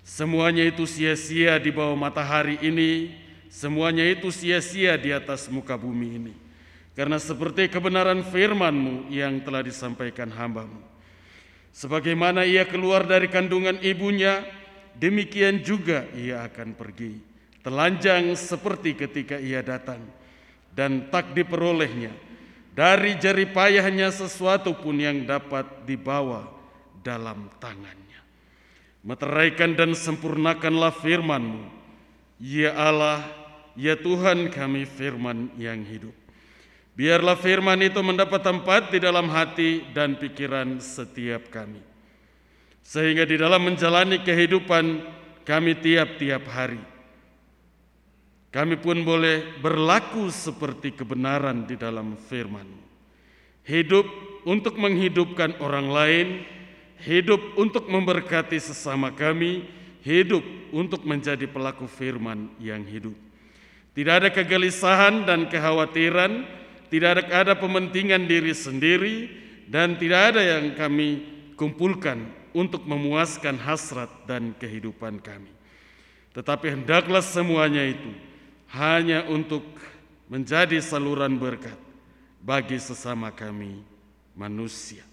Semuanya 0.00 0.64
itu 0.64 0.88
sia-sia 0.88 1.60
di 1.60 1.68
bawah 1.68 1.92
matahari 1.92 2.56
ini, 2.64 3.12
semuanya 3.52 4.08
itu 4.08 4.32
sia-sia 4.32 4.96
di 4.96 5.12
atas 5.12 5.52
muka 5.52 5.76
bumi 5.76 6.08
ini. 6.16 6.34
Karena 6.96 7.20
seperti 7.20 7.68
kebenaran 7.68 8.24
firman-Mu 8.24 9.12
yang 9.12 9.38
telah 9.44 9.60
disampaikan 9.62 10.32
hambamu. 10.32 10.80
Sebagaimana 11.70 12.42
ia 12.42 12.64
keluar 12.64 13.04
dari 13.04 13.28
kandungan 13.28 13.78
ibunya, 13.84 14.42
demikian 14.96 15.62
juga 15.62 16.08
ia 16.16 16.42
akan 16.48 16.74
pergi. 16.74 17.20
Telanjang 17.62 18.32
seperti 18.32 18.96
ketika 18.96 19.36
ia 19.36 19.60
datang, 19.60 20.00
dan 20.72 21.12
tak 21.12 21.36
diperolehnya. 21.36 22.27
Dari 22.78 23.18
jari 23.18 23.50
payahnya 23.50 24.14
sesuatu 24.14 24.70
pun 24.78 24.94
yang 25.02 25.26
dapat 25.26 25.66
dibawa 25.82 26.46
dalam 27.02 27.50
tangannya. 27.58 28.22
Meteraikan 29.02 29.74
dan 29.74 29.98
sempurnakanlah 29.98 30.94
firman-Mu. 30.94 31.66
Ya 32.38 32.70
Allah, 32.78 33.26
ya 33.74 33.98
Tuhan 33.98 34.54
kami 34.54 34.86
firman 34.86 35.50
yang 35.58 35.82
hidup. 35.82 36.14
Biarlah 36.94 37.34
firman 37.34 37.82
itu 37.82 37.98
mendapat 37.98 38.46
tempat 38.46 38.94
di 38.94 39.02
dalam 39.02 39.26
hati 39.26 39.82
dan 39.90 40.14
pikiran 40.14 40.78
setiap 40.78 41.50
kami 41.50 41.82
sehingga 42.88 43.28
di 43.28 43.36
dalam 43.36 43.60
menjalani 43.68 44.24
kehidupan 44.24 45.04
kami 45.44 45.76
tiap-tiap 45.76 46.40
hari, 46.48 46.80
kami 48.48 48.80
pun 48.80 49.04
boleh 49.04 49.60
berlaku 49.60 50.32
seperti 50.32 50.96
kebenaran 50.96 51.68
di 51.68 51.76
dalam 51.76 52.16
firman. 52.16 52.64
Hidup 53.68 54.08
untuk 54.48 54.80
menghidupkan 54.80 55.60
orang 55.60 55.92
lain, 55.92 56.26
hidup 57.04 57.60
untuk 57.60 57.84
memberkati 57.92 58.56
sesama 58.56 59.12
kami, 59.12 59.68
hidup 60.00 60.40
untuk 60.72 61.04
menjadi 61.04 61.44
pelaku 61.44 61.84
firman 61.84 62.48
yang 62.56 62.80
hidup. 62.88 63.12
Tidak 63.92 64.14
ada 64.24 64.28
kegelisahan 64.32 65.28
dan 65.28 65.52
kekhawatiran, 65.52 66.48
tidak 66.88 67.28
ada 67.28 67.52
pementingan 67.52 68.24
diri 68.24 68.56
sendiri, 68.56 69.28
dan 69.68 70.00
tidak 70.00 70.32
ada 70.32 70.40
yang 70.40 70.72
kami 70.72 71.20
kumpulkan 71.52 72.24
untuk 72.56 72.88
memuaskan 72.88 73.60
hasrat 73.60 74.08
dan 74.24 74.56
kehidupan 74.56 75.20
kami. 75.20 75.52
Tetapi 76.32 76.80
hendaklah 76.80 77.20
semuanya 77.20 77.84
itu 77.84 78.27
hanya 78.72 79.24
untuk 79.28 79.64
menjadi 80.28 80.80
saluran 80.84 81.40
berkat 81.40 81.76
bagi 82.42 82.76
sesama 82.76 83.32
kami 83.32 83.80
manusia. 84.36 85.04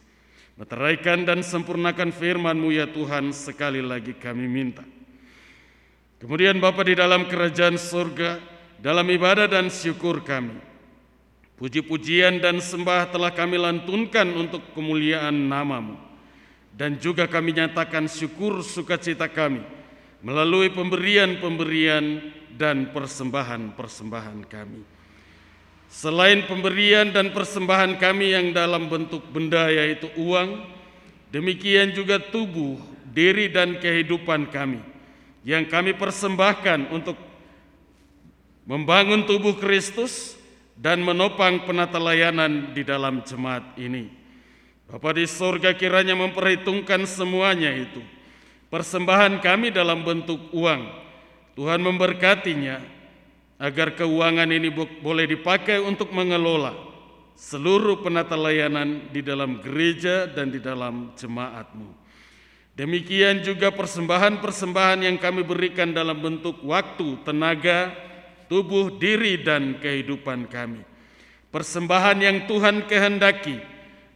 Meteraikan 0.55 1.27
dan 1.27 1.43
sempurnakan 1.43 2.15
firman-Mu 2.15 2.71
ya 2.71 2.87
Tuhan 2.87 3.35
sekali 3.35 3.83
lagi 3.83 4.15
kami 4.15 4.47
minta. 4.47 4.83
Kemudian 6.15 6.63
Bapa 6.63 6.87
di 6.87 6.95
dalam 6.95 7.27
kerajaan 7.27 7.75
surga, 7.75 8.39
dalam 8.79 9.03
ibadah 9.11 9.51
dan 9.51 9.67
syukur 9.67 10.23
kami, 10.23 10.55
puji-pujian 11.59 12.39
dan 12.39 12.63
sembah 12.63 13.11
telah 13.11 13.35
kami 13.35 13.59
lantunkan 13.59 14.31
untuk 14.31 14.63
kemuliaan 14.71 15.35
namamu 15.35 15.99
dan 16.75 16.99
juga 16.99 17.23
kami 17.25 17.55
nyatakan 17.55 18.11
syukur 18.11 18.59
sukacita 18.59 19.31
kami 19.31 19.63
melalui 20.25 20.73
pemberian-pemberian 20.73 22.33
dan 22.57 22.89
persembahan-persembahan 22.89 24.49
kami. 24.49 24.81
Selain 25.85 26.41
pemberian 26.49 27.13
dan 27.13 27.29
persembahan 27.29 28.01
kami 28.01 28.33
yang 28.33 28.49
dalam 28.49 28.89
bentuk 28.89 29.21
benda 29.29 29.69
yaitu 29.69 30.09
uang, 30.17 30.65
demikian 31.29 31.93
juga 31.93 32.17
tubuh, 32.17 32.81
diri 33.05 33.53
dan 33.53 33.77
kehidupan 33.77 34.49
kami 34.49 34.81
yang 35.45 35.69
kami 35.69 35.93
persembahkan 35.93 36.89
untuk 36.89 37.15
membangun 38.65 39.29
tubuh 39.29 39.53
Kristus 39.61 40.33
dan 40.73 41.05
menopang 41.05 41.69
penata 41.69 42.01
layanan 42.01 42.73
di 42.73 42.81
dalam 42.81 43.21
jemaat 43.21 43.77
ini. 43.77 44.09
Bapa 44.89 45.13
di 45.13 45.29
surga 45.29 45.77
kiranya 45.77 46.17
memperhitungkan 46.17 47.05
semuanya 47.05 47.71
itu. 47.71 48.14
Persembahan 48.69 49.39
kami 49.39 49.69
dalam 49.69 50.01
bentuk 50.01 50.51
uang. 50.51 51.05
Tuhan 51.55 51.79
memberkatinya 51.79 52.83
agar 53.55 53.95
keuangan 53.95 54.51
ini 54.51 54.67
boleh 54.99 55.23
dipakai 55.23 55.79
untuk 55.79 56.11
mengelola 56.11 56.75
seluruh 57.35 58.03
penata 58.03 58.35
layanan 58.35 59.07
di 59.11 59.23
dalam 59.23 59.63
gereja 59.63 60.27
dan 60.27 60.51
di 60.51 60.59
dalam 60.59 61.15
jemaatmu. 61.15 62.03
Demikian 62.75 63.39
juga 63.39 63.71
persembahan-persembahan 63.71 65.07
yang 65.07 65.15
kami 65.15 65.47
berikan 65.47 65.95
dalam 65.95 66.19
bentuk 66.19 66.59
waktu, 66.67 67.23
tenaga, 67.23 67.95
tubuh, 68.51 68.99
diri, 68.99 69.39
dan 69.39 69.79
kehidupan 69.79 70.51
kami. 70.51 70.83
Persembahan 71.55 72.19
yang 72.19 72.37
Tuhan 72.51 72.83
kehendaki, 72.83 73.63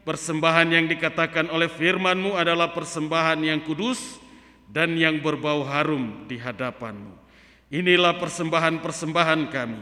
Persembahan 0.10 0.74
yang 0.74 0.86
dikatakan 0.90 1.54
oleh 1.54 1.70
firman-Mu 1.70 2.34
adalah 2.34 2.74
persembahan 2.74 3.46
yang 3.46 3.62
kudus 3.62 4.18
dan 4.70 4.94
yang 4.94 5.18
berbau 5.20 5.66
harum 5.66 6.30
di 6.30 6.38
hadapan-Mu. 6.38 7.18
Inilah 7.74 8.18
persembahan-persembahan 8.18 9.42
kami. 9.50 9.82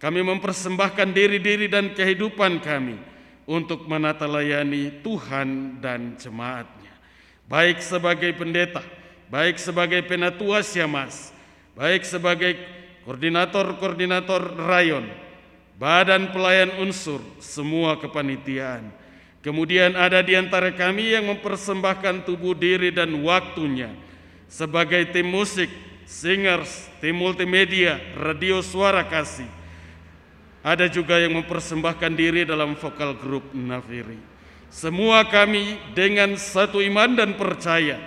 Kami 0.00 0.20
mempersembahkan 0.20 1.16
diri-diri 1.16 1.68
dan 1.68 1.96
kehidupan 1.96 2.60
kami 2.60 3.00
untuk 3.48 3.88
menata 3.88 4.28
layani 4.28 5.00
Tuhan 5.00 5.80
dan 5.80 6.16
jemaatnya. 6.20 6.92
Baik 7.48 7.80
sebagai 7.80 8.32
pendeta, 8.36 8.84
baik 9.28 9.60
sebagai 9.60 10.04
penatua 10.04 10.60
siamas, 10.60 11.32
baik 11.76 12.04
sebagai 12.04 12.56
koordinator-koordinator 13.04 14.60
rayon, 14.64 15.08
badan 15.76 16.32
pelayan 16.32 16.72
unsur, 16.80 17.20
semua 17.40 18.00
kepanitiaan. 18.00 18.92
Kemudian 19.44 19.92
ada 19.92 20.24
di 20.24 20.32
antara 20.36 20.72
kami 20.72 21.12
yang 21.12 21.28
mempersembahkan 21.28 22.24
tubuh 22.24 22.56
diri 22.56 22.88
dan 22.88 23.12
waktunya 23.20 23.92
sebagai 24.54 25.10
tim 25.10 25.26
musik, 25.26 25.66
singers, 26.06 26.86
tim 27.02 27.18
multimedia, 27.18 27.98
radio 28.14 28.62
suara 28.62 29.02
kasih. 29.02 29.50
Ada 30.62 30.86
juga 30.86 31.18
yang 31.18 31.34
mempersembahkan 31.42 32.12
diri 32.14 32.46
dalam 32.46 32.78
vokal 32.78 33.18
grup 33.18 33.50
Nafiri. 33.50 34.16
Semua 34.70 35.26
kami 35.26 35.74
dengan 35.92 36.38
satu 36.38 36.78
iman 36.78 37.18
dan 37.18 37.34
percaya, 37.34 37.98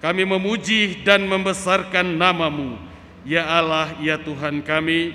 kami 0.00 0.24
memuji 0.24 1.04
dan 1.04 1.28
membesarkan 1.28 2.16
namamu, 2.16 2.80
ya 3.28 3.44
Allah, 3.44 3.92
ya 4.00 4.16
Tuhan 4.16 4.64
kami, 4.64 5.12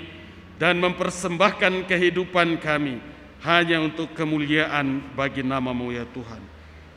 dan 0.62 0.78
mempersembahkan 0.78 1.90
kehidupan 1.90 2.58
kami 2.62 3.02
hanya 3.42 3.82
untuk 3.82 4.14
kemuliaan 4.14 5.02
bagi 5.14 5.42
namamu 5.42 5.94
ya 5.94 6.06
Tuhan. 6.10 6.42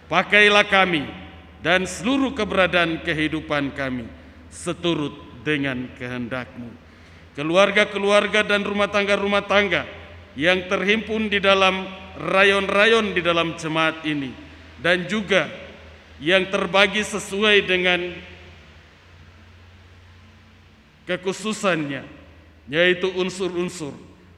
Pakailah 0.09 0.65
kami 0.65 1.30
dan 1.61 1.85
seluruh 1.85 2.33
keberadaan 2.33 3.05
kehidupan 3.05 3.73
kami 3.77 4.09
seturut 4.49 5.13
dengan 5.45 5.89
kehendakmu. 5.97 6.69
Keluarga-keluarga 7.37 8.43
dan 8.43 8.65
rumah 8.65 8.91
tangga-rumah 8.91 9.45
tangga 9.47 9.87
yang 10.35 10.67
terhimpun 10.67 11.31
di 11.31 11.39
dalam 11.39 11.87
rayon-rayon 12.19 13.15
di 13.15 13.21
dalam 13.23 13.55
jemaat 13.55 14.03
ini 14.03 14.35
dan 14.83 15.07
juga 15.07 15.47
yang 16.19 16.49
terbagi 16.51 17.01
sesuai 17.01 17.63
dengan 17.63 17.99
kekhususannya 21.07 22.03
yaitu 22.69 23.09
unsur-unsur 23.15 23.95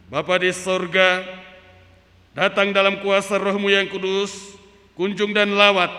Bapa 0.07 0.37
di 0.37 0.53
sorga 0.53 1.25
datang 2.37 2.69
dalam 2.69 3.01
kuasa 3.01 3.41
rohmu 3.41 3.73
yang 3.73 3.89
kudus 3.89 4.53
kunjung 4.93 5.33
dan 5.33 5.53
lawat 5.57 5.89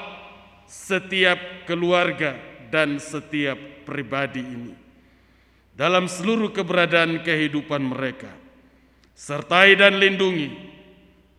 setiap 0.67 1.69
keluarga 1.69 2.37
dan 2.73 2.99
setiap 2.99 3.57
pribadi 3.85 4.43
ini 4.43 4.75
dalam 5.75 6.07
seluruh 6.07 6.55
keberadaan 6.55 7.21
kehidupan 7.27 7.83
mereka. 7.83 8.31
Sertai 9.15 9.79
dan 9.79 9.99
lindungi 9.99 10.51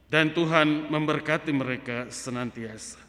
dan 0.07 0.31
Tuhan 0.31 0.87
memberkati 0.91 1.51
mereka 1.51 2.07
senantiasa. 2.07 2.99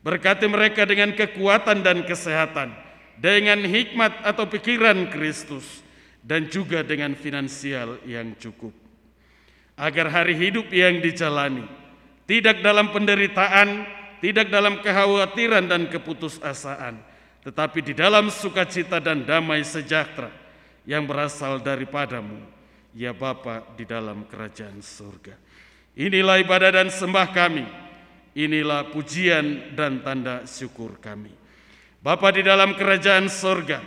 Berkati 0.00 0.48
mereka 0.48 0.88
dengan 0.88 1.12
kekuatan 1.12 1.84
dan 1.84 2.04
kesehatan, 2.04 2.72
dengan 3.20 3.60
hikmat 3.64 4.24
atau 4.24 4.48
pikiran 4.48 5.08
Kristus, 5.12 5.84
dan 6.24 6.48
juga 6.48 6.84
dengan 6.84 7.12
finansial 7.16 8.00
yang 8.08 8.32
cukup. 8.36 8.72
Agar 9.76 10.12
hari 10.12 10.36
hidup 10.36 10.68
yang 10.72 11.00
dijalani 11.00 11.64
tidak 12.28 12.60
dalam 12.60 12.92
penderitaan, 12.92 13.88
tidak 14.20 14.52
dalam 14.52 14.84
kekhawatiran 14.84 15.64
dan 15.64 15.88
keputusasaan, 15.88 17.00
tetapi 17.40 17.80
di 17.80 17.92
dalam 17.96 18.28
sukacita 18.28 19.00
dan 19.00 19.24
damai 19.24 19.64
sejahtera 19.64 20.28
yang 20.84 21.08
berasal 21.08 21.56
daripadamu, 21.60 22.36
ya 22.92 23.16
Bapa 23.16 23.64
di 23.74 23.88
dalam 23.88 24.28
kerajaan 24.28 24.84
surga. 24.84 25.34
Inilah 25.96 26.36
ibadah 26.44 26.70
dan 26.70 26.88
sembah 26.92 27.28
kami, 27.32 27.64
inilah 28.36 28.92
pujian 28.92 29.72
dan 29.72 30.04
tanda 30.04 30.44
syukur 30.44 31.00
kami. 31.00 31.32
Bapa 32.00 32.28
di 32.32 32.44
dalam 32.44 32.76
kerajaan 32.76 33.28
surga, 33.28 33.80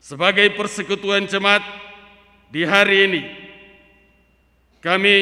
sebagai 0.00 0.52
persekutuan 0.52 1.24
jemaat 1.24 1.64
di 2.52 2.64
hari 2.64 2.96
ini, 3.08 3.22
kami 4.84 5.16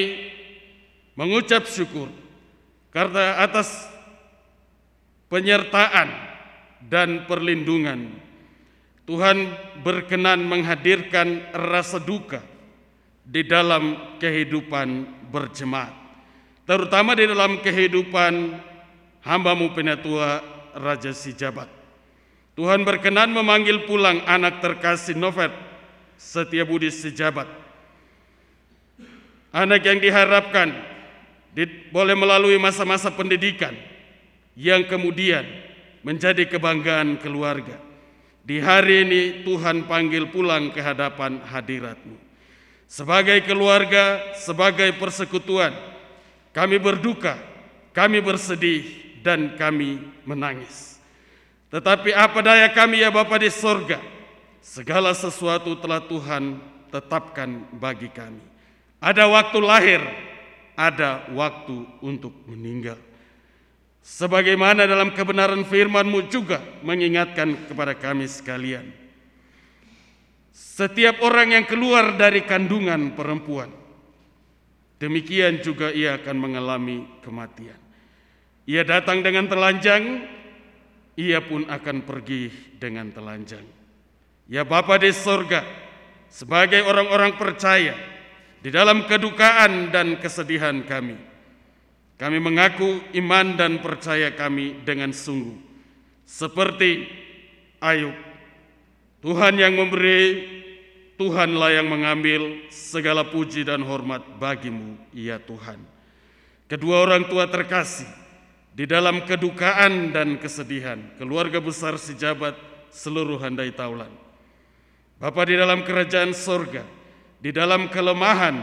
mengucap 1.17 1.65
syukur 1.67 2.26
karena 2.97 3.45
atas 3.45 3.93
penyertaan 5.29 6.09
dan 6.89 7.29
perlindungan 7.29 8.25
Tuhan 9.05 9.53
berkenan 9.85 10.41
menghadirkan 10.49 11.53
rasa 11.53 12.01
duka 12.01 12.41
di 13.21 13.45
dalam 13.45 14.17
kehidupan 14.17 15.05
berjemaat 15.29 15.93
terutama 16.65 17.13
di 17.13 17.29
dalam 17.29 17.61
kehidupan 17.61 18.65
hambamu 19.27 19.75
penatua 19.75 20.57
Raja 20.77 21.11
Sijabat. 21.11 21.67
Tuhan 22.57 22.87
berkenan 22.87 23.29
memanggil 23.35 23.85
pulang 23.85 24.25
anak 24.25 24.65
terkasih 24.65 25.19
Novet 25.19 25.53
Setia 26.17 26.65
Budi 26.65 26.89
Sijabat. 26.89 27.45
Anak 29.53 29.85
yang 29.85 30.01
diharapkan 30.01 30.96
boleh 31.89 32.13
melalui 32.13 32.61
masa-masa 32.61 33.09
pendidikan 33.09 33.73
yang 34.53 34.85
kemudian 34.85 35.45
menjadi 36.05 36.45
kebanggaan 36.45 37.17
keluarga. 37.23 37.81
Di 38.47 38.61
hari 38.63 39.03
ini 39.03 39.23
Tuhan 39.43 39.89
panggil 39.91 40.29
pulang 40.31 40.71
ke 40.71 40.79
hadapan 40.79 41.43
hadiratmu. 41.43 42.15
Sebagai 42.87 43.43
keluarga, 43.43 44.23
sebagai 44.39 44.95
persekutuan, 44.95 45.75
kami 46.55 46.79
berduka, 46.79 47.35
kami 47.91 48.23
bersedih, 48.23 49.07
dan 49.27 49.59
kami 49.59 49.99
menangis. 50.23 51.03
Tetapi 51.75 52.15
apa 52.15 52.39
daya 52.47 52.71
kami 52.71 53.03
ya 53.03 53.11
Bapa 53.11 53.43
di 53.43 53.51
sorga, 53.51 53.99
segala 54.63 55.11
sesuatu 55.11 55.75
telah 55.83 55.99
Tuhan 56.07 56.63
tetapkan 56.95 57.67
bagi 57.75 58.07
kami. 58.07 58.39
Ada 59.03 59.27
waktu 59.27 59.59
lahir, 59.59 60.03
ada 60.77 61.27
waktu 61.33 61.89
untuk 62.05 62.33
meninggal. 62.47 63.01
Sebagaimana 64.07 64.87
dalam 64.87 65.11
kebenaran 65.11 65.67
firman-Mu 65.67 66.31
juga 66.31 66.63
mengingatkan 66.87 67.67
kepada 67.67 67.99
kami 67.99 68.31
sekalian. 68.31 68.87
Setiap 70.55 71.25
orang 71.27 71.59
yang 71.59 71.67
keluar 71.67 72.15
dari 72.15 72.47
kandungan 72.47 73.19
perempuan, 73.19 73.73
demikian 75.03 75.59
juga 75.59 75.91
ia 75.91 76.21
akan 76.23 76.37
mengalami 76.39 77.03
kematian. 77.25 77.81
Ia 78.69 78.87
datang 78.87 79.27
dengan 79.27 79.51
telanjang, 79.51 80.23
ia 81.19 81.43
pun 81.43 81.67
akan 81.67 82.07
pergi 82.07 82.77
dengan 82.79 83.11
telanjang. 83.11 83.65
Ya 84.47 84.63
Bapa 84.63 85.03
di 85.03 85.11
sorga, 85.11 85.67
sebagai 86.31 86.87
orang-orang 86.87 87.35
percaya, 87.35 87.99
di 88.67 88.75
dalam 88.75 89.07
kedukaan 89.07 89.95
dan 89.95 90.19
kesedihan 90.19 90.83
kami, 90.83 91.15
kami 92.19 92.39
mengaku 92.43 92.99
iman 93.15 93.55
dan 93.55 93.79
percaya 93.79 94.35
kami 94.35 94.83
dengan 94.83 95.15
sungguh. 95.15 95.55
Seperti 96.27 97.07
Ayub, 97.79 98.19
Tuhan 99.23 99.63
yang 99.63 99.71
memberi, 99.71 100.51
Tuhanlah 101.15 101.79
yang 101.79 101.87
mengambil 101.87 102.67
segala 102.67 103.23
puji 103.23 103.63
dan 103.63 103.87
hormat 103.87 104.27
bagimu, 104.35 104.99
ya 105.15 105.39
Tuhan. 105.39 105.79
Kedua 106.67 107.07
orang 107.07 107.31
tua 107.31 107.47
terkasih, 107.47 108.11
di 108.75 108.83
dalam 108.83 109.23
kedukaan 109.31 110.11
dan 110.11 110.43
kesedihan, 110.43 110.99
keluarga 111.23 111.63
besar 111.63 112.03
sejabat 112.03 112.59
seluruh 112.91 113.39
handai 113.39 113.71
taulan. 113.71 114.11
Bapa 115.23 115.47
di 115.47 115.55
dalam 115.55 115.87
kerajaan 115.87 116.35
sorga, 116.35 116.96
di 117.41 117.51
dalam 117.53 117.89
kelemahan 117.93 118.57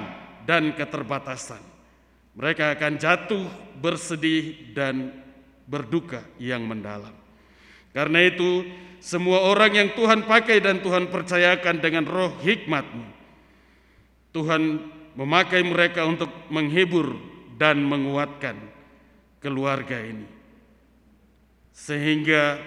dan 0.44 0.74
keterbatasan, 0.74 1.62
mereka 2.34 2.74
akan 2.74 2.94
jatuh 2.98 3.46
bersedih 3.78 4.74
dan 4.74 5.14
berduka 5.70 6.26
yang 6.42 6.66
mendalam. 6.66 7.14
Karena 7.94 8.26
itu, 8.26 8.66
semua 8.98 9.46
orang 9.46 9.72
yang 9.78 9.90
Tuhan 9.94 10.26
pakai 10.26 10.58
dan 10.58 10.82
Tuhan 10.82 11.14
percayakan 11.14 11.78
dengan 11.78 12.10
roh 12.10 12.34
hikmatmu, 12.42 13.06
Tuhan 14.34 14.62
memakai 15.14 15.62
mereka 15.62 16.10
untuk 16.10 16.30
menghibur 16.50 17.14
dan 17.56 17.86
menguatkan 17.86 18.58
keluarga 19.38 20.02
ini. 20.02 20.26
Sehingga 21.74 22.58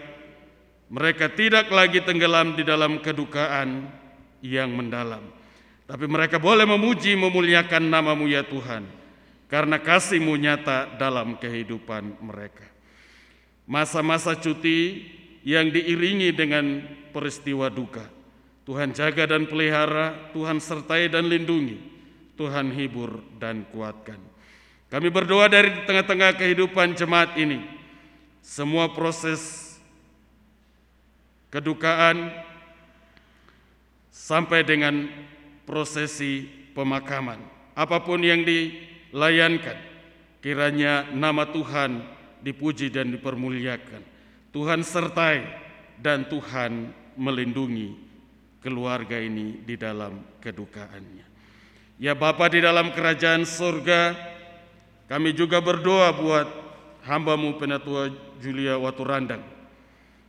mereka 0.87 1.27
tidak 1.27 1.67
lagi 1.75 1.99
tenggelam 2.07 2.55
di 2.55 2.63
dalam 2.63 3.03
kedukaan 3.03 3.91
yang 4.39 4.71
mendalam. 4.71 5.36
Tapi 5.87 6.05
mereka 6.11 6.43
boleh 6.43 6.67
memuji 6.67 7.15
memuliakan 7.15 7.87
namamu 7.87 8.27
ya 8.27 8.43
Tuhan 8.43 8.87
karena 9.47 9.79
kasihmu 9.79 10.35
nyata 10.35 10.99
dalam 10.99 11.39
kehidupan 11.39 12.19
mereka. 12.19 12.67
Masa-masa 13.67 14.35
cuti 14.35 15.07
yang 15.47 15.71
diiringi 15.71 16.35
dengan 16.35 16.83
peristiwa 17.15 17.71
duka 17.71 18.17
Tuhan 18.67 18.91
jaga 18.91 19.31
dan 19.31 19.47
pelihara, 19.47 20.35
Tuhan 20.35 20.59
sertai 20.59 21.07
dan 21.07 21.31
lindungi, 21.31 21.79
Tuhan 22.35 22.75
hibur 22.75 23.23
dan 23.39 23.63
kuatkan. 23.71 24.19
Kami 24.91 25.07
berdoa 25.07 25.47
dari 25.47 25.87
tengah-tengah 25.87 26.35
kehidupan 26.35 26.99
jemaat 26.99 27.39
ini, 27.39 27.63
semua 28.43 28.91
proses 28.91 29.79
kedukaan 31.55 32.35
sampai 34.11 34.67
dengan 34.67 35.07
prosesi 35.67 36.47
pemakaman, 36.73 37.43
apa 37.75 37.99
pun 38.01 38.23
yang 38.23 38.47
dilayankan, 38.47 39.77
kiranya 40.41 41.11
nama 41.13 41.45
Tuhan 41.51 42.01
dipuji 42.41 42.89
dan 42.89 43.11
dipermuliakan. 43.13 44.03
Tuhan 44.55 44.81
sertai 44.87 45.45
dan 46.01 46.25
Tuhan 46.31 46.95
melindungi 47.19 47.99
keluarga 48.63 49.19
ini 49.21 49.61
di 49.67 49.75
dalam 49.75 50.39
kedukaannya. 50.41 51.27
Ya 51.97 52.13
Bapa 52.13 52.47
di 52.53 52.61
dalam 52.61 52.93
kerajaan 52.93 53.45
surga, 53.49 54.13
kami 55.09 55.33
juga 55.33 55.61
berdoa 55.65 56.13
buat 56.13 56.49
hambamu 57.09 57.57
Penatua 57.57 58.13
Julia 58.43 58.77
Waturandang 58.77 59.41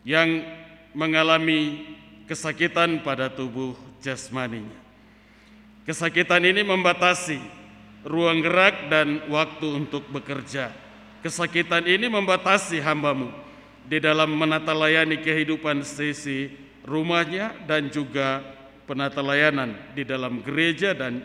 yang 0.07 0.47
mengalami 0.95 1.83
kesakitan 2.29 3.03
pada 3.03 3.27
tubuh 3.27 3.75
jasmaninya. 3.99 4.86
Kesakitan 5.87 6.43
ini 6.43 6.67
membatasi 6.67 7.39
ruang 8.03 8.43
gerak 8.43 8.91
dan 8.91 9.23
waktu 9.31 9.87
untuk 9.87 10.03
bekerja. 10.11 10.75
Kesakitan 11.23 11.87
ini 11.87 12.11
membatasi 12.11 12.83
hambamu 12.83 13.31
di 13.87 14.03
dalam 14.03 14.35
menata 14.35 14.75
layani 14.75 15.23
kehidupan 15.23 15.87
sisi 15.87 16.51
rumahnya 16.83 17.55
dan 17.63 17.87
juga 17.87 18.43
penata 18.83 19.23
layanan 19.23 19.79
di 19.95 20.03
dalam 20.03 20.43
gereja 20.43 20.91
dan 20.91 21.23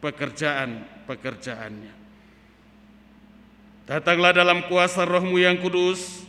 pekerjaan-pekerjaannya. 0.00 2.08
Datanglah 3.86 4.32
dalam 4.34 4.66
kuasa 4.72 5.04
rohmu 5.04 5.36
yang 5.36 5.60
kudus, 5.60 6.24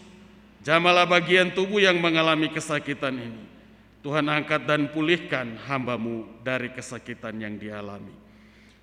jamalah 0.67 1.07
bagian 1.07 1.51
tubuh 1.51 1.79
yang 1.79 1.95
mengalami 1.95 2.51
kesakitan 2.51 3.15
ini. 3.17 3.56
Tuhan 4.05 4.29
angkat 4.29 4.63
dan 4.69 4.89
pulihkan 4.93 5.57
hambamu 5.67 6.27
dari 6.45 6.71
kesakitan 6.71 7.37
yang 7.41 7.57
dialami. 7.57 8.13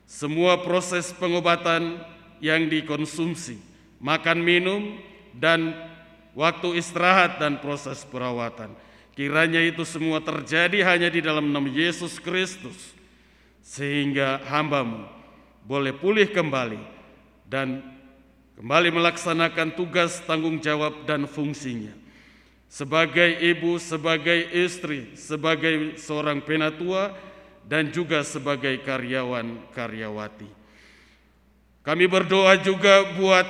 Semua 0.05 0.61
proses 0.61 1.15
pengobatan 1.17 2.03
yang 2.43 2.69
dikonsumsi, 2.69 3.57
makan 4.03 4.39
minum, 4.45 5.01
dan 5.33 5.73
waktu 6.37 6.77
istirahat 6.77 7.41
dan 7.41 7.63
proses 7.63 8.05
perawatan– 8.05 8.75
Kiranya 9.15 9.63
itu 9.63 9.87
semua 9.87 10.19
terjadi 10.19 10.83
hanya 10.91 11.07
di 11.07 11.23
dalam 11.23 11.55
nama 11.55 11.71
Yesus 11.71 12.19
Kristus, 12.19 12.91
sehingga 13.63 14.43
hambamu 14.51 15.07
boleh 15.63 15.95
pulih 15.95 16.27
kembali 16.35 16.83
dan 17.47 17.79
kembali 18.59 18.91
melaksanakan 18.91 19.79
tugas 19.79 20.19
tanggung 20.27 20.59
jawab 20.59 21.07
dan 21.07 21.31
fungsinya. 21.31 21.95
Sebagai 22.75 23.39
ibu, 23.39 23.79
sebagai 23.79 24.51
istri, 24.51 25.15
sebagai 25.15 25.95
seorang 25.95 26.43
penatua, 26.43 27.15
dan 27.63 27.95
juga 27.95 28.27
sebagai 28.27 28.83
karyawan-karyawati. 28.83 30.51
Kami 31.87 32.05
berdoa 32.11 32.59
juga 32.59 33.15
buat 33.15 33.47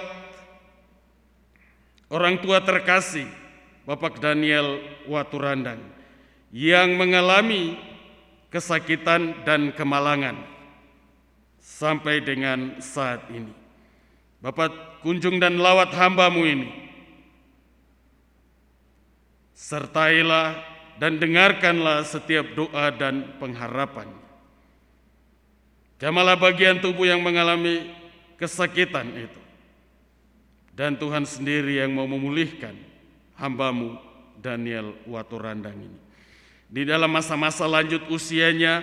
orang 2.12 2.37
tua 2.45 2.61
terkasih 2.61 3.25
Bapak 3.89 4.20
Daniel 4.20 4.85
Waturandang 5.09 5.81
yang 6.53 6.93
mengalami 6.93 7.81
kesakitan 8.53 9.41
dan 9.49 9.72
kemalangan 9.72 10.37
sampai 11.64 12.20
dengan 12.20 12.77
saat 12.85 13.25
ini. 13.33 13.57
Bapak 14.45 15.01
kunjung 15.01 15.41
dan 15.41 15.57
lawat 15.57 15.97
hambamu 15.97 16.45
ini. 16.45 16.84
Sertailah 19.55 20.59
dan 20.99 21.19
dengarkanlah 21.23 22.03
setiap 22.03 22.55
doa 22.59 22.91
dan 22.91 23.39
pengharapan. 23.39 24.11
Jamalah 26.03 26.35
bagian 26.35 26.83
tubuh 26.83 27.07
yang 27.07 27.23
mengalami 27.23 27.89
kesakitan 28.35 29.09
itu. 29.15 29.41
Dan 30.75 30.99
Tuhan 30.99 31.23
sendiri 31.23 31.79
yang 31.79 31.95
mau 31.95 32.05
memulihkan 32.11 32.75
hambamu 33.39 33.95
Daniel 34.43 34.99
Waturandang 35.07 35.79
ini. 35.79 36.01
Di 36.67 36.83
dalam 36.83 37.15
masa-masa 37.15 37.71
lanjut 37.71 38.11
usianya, 38.11 38.83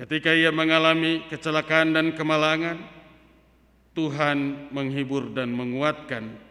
ketika 0.00 0.32
ia 0.32 0.48
mengalami 0.48 1.28
kecelakaan 1.28 1.92
dan 1.92 2.16
kemalangan, 2.16 2.80
Tuhan 3.92 4.72
menghibur 4.72 5.28
dan 5.36 5.52
menguatkan 5.52 6.47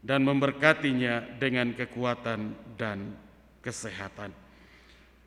dan 0.00 0.24
memberkatinya 0.24 1.36
dengan 1.36 1.76
kekuatan 1.76 2.56
dan 2.80 3.12
kesehatan. 3.60 4.32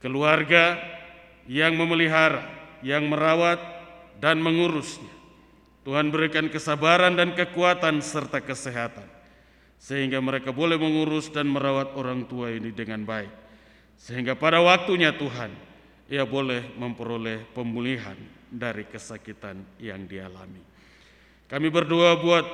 Keluarga 0.02 0.82
yang 1.46 1.78
memelihara, 1.78 2.44
yang 2.82 3.06
merawat 3.08 3.62
dan 4.18 4.42
mengurusnya. 4.42 5.12
Tuhan 5.84 6.10
berikan 6.10 6.48
kesabaran 6.48 7.14
dan 7.14 7.36
kekuatan 7.36 8.00
serta 8.00 8.40
kesehatan 8.40 9.06
sehingga 9.84 10.24
mereka 10.24 10.56
boleh 10.56 10.80
mengurus 10.80 11.28
dan 11.28 11.52
merawat 11.52 11.92
orang 12.00 12.24
tua 12.24 12.56
ini 12.56 12.72
dengan 12.72 13.04
baik. 13.04 13.28
Sehingga 14.00 14.32
pada 14.40 14.64
waktunya 14.64 15.12
Tuhan, 15.12 15.52
ia 16.08 16.24
boleh 16.24 16.72
memperoleh 16.80 17.44
pemulihan 17.52 18.16
dari 18.48 18.88
kesakitan 18.88 19.60
yang 19.84 20.08
dialami. 20.08 20.64
Kami 21.52 21.68
berdoa 21.68 22.16
buat 22.16 22.48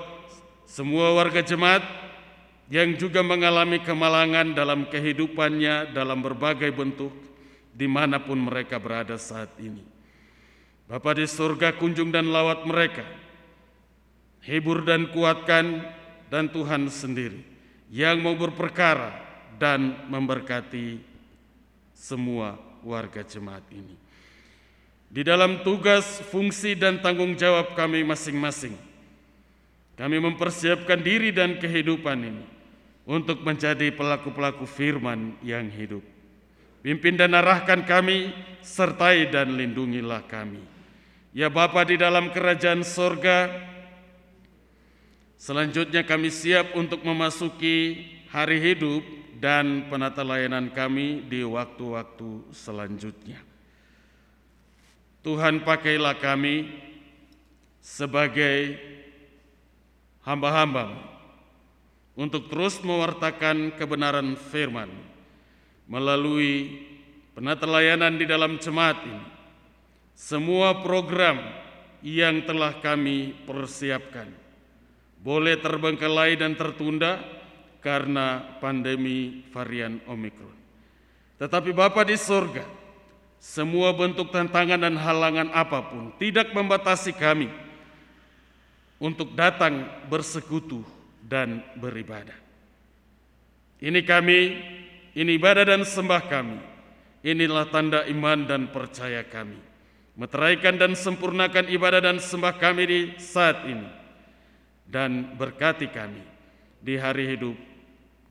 semua 0.66 1.14
warga 1.14 1.46
jemaat 1.46 1.86
yang 2.70 2.94
juga 3.02 3.26
mengalami 3.26 3.82
kemalangan 3.82 4.54
dalam 4.54 4.86
kehidupannya 4.86 5.90
dalam 5.90 6.22
berbagai 6.22 6.70
bentuk 6.70 7.10
di 7.74 7.90
mana 7.90 8.22
pun 8.22 8.38
mereka 8.38 8.78
berada 8.78 9.18
saat 9.18 9.50
ini. 9.58 9.82
Bapa 10.86 11.18
di 11.18 11.26
surga 11.26 11.74
kunjung 11.78 12.14
dan 12.14 12.30
lawat 12.30 12.66
mereka, 12.66 13.06
hibur 14.46 14.86
dan 14.86 15.10
kuatkan 15.10 15.82
dan 16.30 16.50
Tuhan 16.50 16.90
sendiri 16.94 17.42
yang 17.90 18.22
mau 18.22 18.38
berperkara 18.38 19.18
dan 19.58 20.06
memberkati 20.06 21.02
semua 21.94 22.58
warga 22.86 23.26
jemaat 23.26 23.66
ini. 23.74 23.98
Di 25.10 25.26
dalam 25.26 25.66
tugas, 25.66 26.22
fungsi, 26.30 26.78
dan 26.78 27.02
tanggung 27.02 27.34
jawab 27.34 27.74
kami 27.74 28.06
masing-masing, 28.06 28.78
kami 29.98 30.22
mempersiapkan 30.22 31.02
diri 31.02 31.34
dan 31.34 31.58
kehidupan 31.58 32.18
ini 32.22 32.59
untuk 33.10 33.42
menjadi 33.42 33.90
pelaku-pelaku 33.90 34.70
firman 34.70 35.34
yang 35.42 35.66
hidup. 35.74 36.06
Pimpin 36.86 37.18
dan 37.18 37.34
arahkan 37.34 37.82
kami, 37.82 38.30
sertai 38.62 39.34
dan 39.34 39.58
lindungilah 39.58 40.22
kami. 40.30 40.62
Ya 41.34 41.50
Bapa 41.50 41.82
di 41.90 41.98
dalam 41.98 42.30
kerajaan 42.30 42.86
sorga, 42.86 43.50
Selanjutnya 45.40 46.04
kami 46.04 46.36
siap 46.36 46.76
untuk 46.76 47.00
memasuki 47.00 47.96
hari 48.28 48.60
hidup 48.60 49.00
dan 49.40 49.88
penata 49.88 50.20
layanan 50.20 50.68
kami 50.68 51.24
di 51.32 51.48
waktu-waktu 51.48 52.52
selanjutnya. 52.52 53.40
Tuhan 55.24 55.64
pakailah 55.64 56.20
kami 56.20 56.68
sebagai 57.80 58.76
hamba-hamba 60.28 61.09
untuk 62.20 62.52
terus 62.52 62.84
mewartakan 62.84 63.80
kebenaran 63.80 64.36
firman 64.36 64.92
melalui 65.88 66.84
penata 67.32 67.64
layanan 67.64 68.20
di 68.20 68.28
dalam 68.28 68.60
jemaat 68.60 69.00
ini. 69.08 69.24
Semua 70.20 70.84
program 70.84 71.40
yang 72.04 72.44
telah 72.44 72.76
kami 72.84 73.32
persiapkan 73.48 74.28
boleh 75.24 75.56
terbengkelai 75.64 76.36
dan 76.36 76.60
tertunda 76.60 77.24
karena 77.80 78.60
pandemi 78.60 79.48
varian 79.56 80.04
Omikron. 80.04 80.60
Tetapi 81.40 81.72
Bapa 81.72 82.04
di 82.04 82.20
surga, 82.20 82.68
semua 83.40 83.96
bentuk 83.96 84.28
tantangan 84.36 84.76
dan 84.76 85.00
halangan 85.00 85.56
apa 85.56 85.88
pun 85.88 86.12
tidak 86.20 86.52
membatasi 86.52 87.16
kami 87.16 87.48
untuk 89.00 89.32
datang 89.32 89.88
bersekutu 90.12 90.84
dan 91.30 91.62
beribadah. 91.78 92.36
Ini 93.80 94.02
kami, 94.02 94.40
ini 95.14 95.32
ibadah 95.38 95.64
dan 95.64 95.86
sembah 95.86 96.24
kami. 96.26 96.60
Inilah 97.22 97.70
tanda 97.70 98.04
iman 98.10 98.50
dan 98.50 98.74
percaya 98.74 99.22
kami. 99.22 99.62
Meteraikan 100.18 100.76
dan 100.76 100.98
sempurnakan 100.98 101.70
ibadah 101.70 102.02
dan 102.04 102.18
sembah 102.18 102.58
kami 102.58 102.84
di 102.90 103.00
saat 103.22 103.64
ini 103.70 103.88
dan 104.90 105.38
berkati 105.38 105.88
kami 105.94 106.20
di 106.82 106.98
hari 106.98 107.30
hidup 107.38 107.56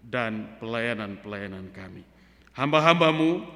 dan 0.04 0.58
pelayanan-pelayanan 0.60 1.70
kami. 1.72 2.02
Hamba-hambamu 2.52 3.46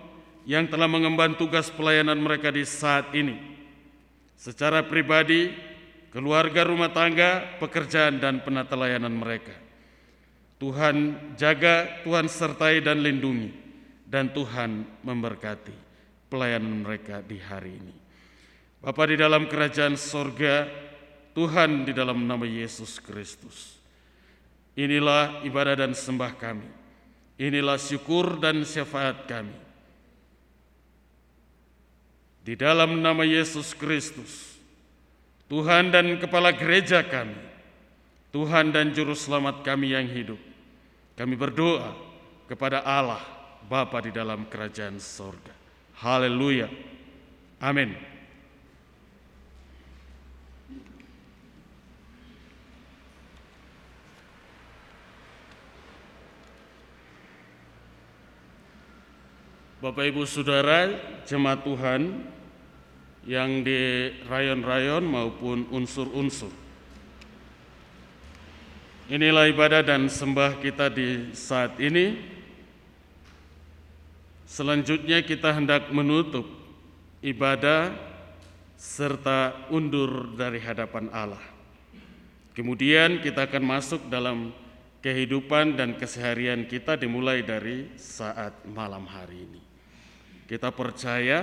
yang 0.47 0.71
telah 0.71 0.87
mengemban 0.87 1.35
tugas 1.35 1.69
pelayanan 1.69 2.17
mereka 2.17 2.55
di 2.55 2.63
saat 2.63 3.11
ini. 3.13 3.37
Secara 4.39 4.87
pribadi, 4.87 5.51
keluarga 6.13 6.69
rumah 6.69 6.93
tangga, 6.93 7.57
pekerjaan 7.57 8.21
dan 8.21 8.45
penata 8.45 8.77
layanan 8.77 9.17
mereka. 9.17 9.57
Tuhan 10.61 11.19
jaga, 11.35 12.05
Tuhan 12.07 12.31
sertai 12.31 12.85
dan 12.85 13.03
lindungi, 13.03 13.51
dan 14.07 14.31
Tuhan 14.31 14.87
memberkati 15.03 15.75
pelayanan 16.31 16.85
mereka 16.87 17.25
di 17.25 17.41
hari 17.41 17.75
ini. 17.81 17.97
Bapa 18.79 19.09
di 19.09 19.17
dalam 19.19 19.49
kerajaan 19.49 19.97
sorga, 19.99 20.69
Tuhan 21.33 21.89
di 21.89 21.97
dalam 21.97 22.29
nama 22.29 22.45
Yesus 22.45 23.01
Kristus. 23.01 23.81
Inilah 24.77 25.43
ibadah 25.49 25.81
dan 25.81 25.97
sembah 25.97 26.33
kami. 26.37 26.69
Inilah 27.41 27.81
syukur 27.81 28.37
dan 28.37 28.63
syafaat 28.69 29.25
kami. 29.25 29.57
Di 32.43 32.59
dalam 32.59 33.01
nama 33.01 33.23
Yesus 33.23 33.73
Kristus, 33.73 34.52
Tuhan 35.53 35.93
dan 35.93 36.17
Kepala 36.17 36.49
Gereja 36.57 37.05
kami, 37.05 37.37
Tuhan 38.33 38.73
dan 38.73 38.97
Juru 38.97 39.13
Selamat 39.13 39.61
kami 39.61 39.93
yang 39.93 40.09
hidup, 40.09 40.41
kami 41.13 41.37
berdoa 41.37 41.93
kepada 42.49 42.81
Allah 42.81 43.21
Bapa 43.69 44.01
di 44.01 44.09
dalam 44.09 44.49
kerajaan 44.49 44.97
sorga. 44.97 45.53
Haleluya. 46.01 46.73
Amin. 47.61 47.93
Bapak 59.85 60.17
Ibu 60.17 60.25
Saudara, 60.25 60.97
jemaat 61.29 61.61
Tuhan 61.61 62.32
yang 63.23 63.63
di 63.63 64.11
rayon-rayon 64.27 65.07
maupun 65.07 65.71
unsur-unsur. 65.71 66.51
Inilah 69.13 69.51
ibadah 69.51 69.83
dan 69.85 70.09
sembah 70.09 70.59
kita 70.59 70.89
di 70.89 71.35
saat 71.37 71.77
ini. 71.79 72.19
Selanjutnya 74.49 75.23
kita 75.25 75.53
hendak 75.55 75.91
menutup 75.93 76.45
ibadah 77.23 77.95
serta 78.77 79.69
undur 79.71 80.35
dari 80.35 80.59
hadapan 80.59 81.07
Allah. 81.15 81.43
Kemudian 82.53 83.23
kita 83.23 83.49
akan 83.49 83.65
masuk 83.65 84.13
dalam 84.13 84.53
kehidupan 85.01 85.79
dan 85.79 85.97
keseharian 85.97 86.69
kita 86.69 86.99
dimulai 86.99 87.41
dari 87.41 87.91
saat 87.97 88.53
malam 88.69 89.09
hari 89.09 89.49
ini. 89.49 89.63
Kita 90.47 90.69
percaya 90.69 91.43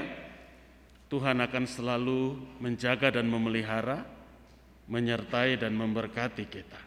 Tuhan 1.10 1.41
akan 1.41 1.66
selalu 1.66 2.38
menjaga 2.62 3.10
dan 3.10 3.26
memelihara, 3.26 4.05
menyertai 4.86 5.57
dan 5.57 5.74
memberkati 5.74 6.45
kita. 6.45 6.82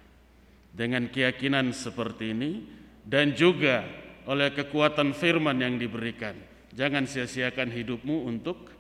Dengan 0.72 1.10
keyakinan 1.10 1.74
seperti 1.74 2.30
ini 2.30 2.64
dan 3.02 3.34
juga 3.34 3.82
oleh 4.24 4.54
kekuatan 4.54 5.10
firman 5.12 5.58
yang 5.58 5.74
diberikan, 5.74 6.38
jangan 6.70 7.02
sia-siakan 7.04 7.74
hidupmu 7.74 8.30
untuk 8.30 8.70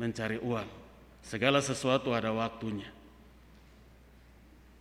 mencari 0.00 0.40
uang. 0.40 0.68
Segala 1.20 1.60
sesuatu 1.60 2.16
ada 2.16 2.32
waktunya. 2.32 2.88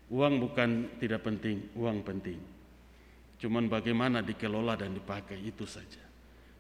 Uang 0.09 0.41
bukan 0.41 0.97
tidak 0.97 1.27
penting, 1.27 1.69
uang 1.75 2.01
penting. 2.01 2.39
Cuman 3.37 3.67
bagaimana 3.67 4.23
dikelola 4.23 4.79
dan 4.79 4.95
dipakai 4.95 5.37
itu 5.37 5.67
saja. 5.67 6.08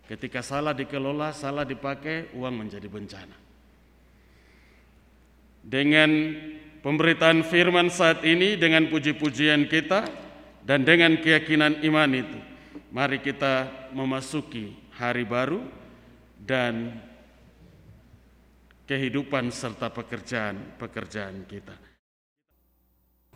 Ketika 0.09 0.41
salah 0.41 0.73
dikelola, 0.73 1.29
salah 1.29 1.61
dipakai, 1.61 2.33
uang 2.33 2.65
menjadi 2.65 2.89
bencana. 2.89 3.37
Dengan 5.61 6.09
pemberitaan 6.81 7.45
firman 7.45 7.93
saat 7.93 8.25
ini, 8.25 8.57
dengan 8.57 8.89
puji-pujian 8.89 9.69
kita, 9.69 10.09
dan 10.65 10.81
dengan 10.81 11.13
keyakinan 11.13 11.85
iman 11.85 12.09
itu, 12.17 12.39
mari 12.89 13.21
kita 13.21 13.69
memasuki 13.93 14.73
hari 14.97 15.29
baru 15.29 15.61
dan 16.41 16.97
kehidupan 18.89 19.53
serta 19.53 19.93
pekerjaan-pekerjaan 19.93 21.45
kita. 21.45 21.77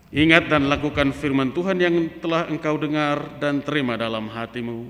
Ingat 0.09 0.49
dan 0.49 0.65
lakukan 0.65 1.13
firman 1.13 1.53
Tuhan 1.53 1.77
yang 1.77 2.17
telah 2.17 2.49
engkau 2.49 2.81
dengar 2.81 3.37
dan 3.37 3.61
terima 3.61 3.93
dalam 3.93 4.25
hatimu 4.25 4.89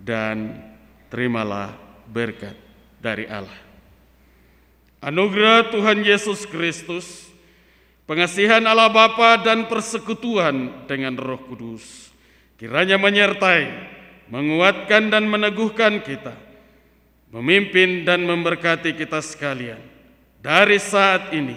dan 0.00 0.69
terimalah 1.10 1.74
berkat 2.08 2.56
dari 3.02 3.26
Allah. 3.26 3.58
Anugerah 5.02 5.68
Tuhan 5.68 6.06
Yesus 6.06 6.46
Kristus, 6.46 7.28
pengasihan 8.06 8.62
Allah 8.64 8.88
Bapa 8.88 9.40
dan 9.42 9.66
persekutuan 9.66 10.86
dengan 10.86 11.18
Roh 11.18 11.40
Kudus 11.44 12.10
kiranya 12.60 13.00
menyertai, 13.00 13.72
menguatkan 14.28 15.08
dan 15.08 15.24
meneguhkan 15.24 16.04
kita, 16.04 16.36
memimpin 17.32 18.04
dan 18.04 18.20
memberkati 18.28 18.92
kita 18.92 19.24
sekalian 19.24 19.80
dari 20.44 20.76
saat 20.76 21.32
ini 21.32 21.56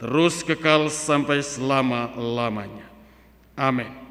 terus 0.00 0.40
kekal 0.40 0.88
sampai 0.88 1.44
selama-lamanya. 1.44 2.88
Amin. 3.52 4.01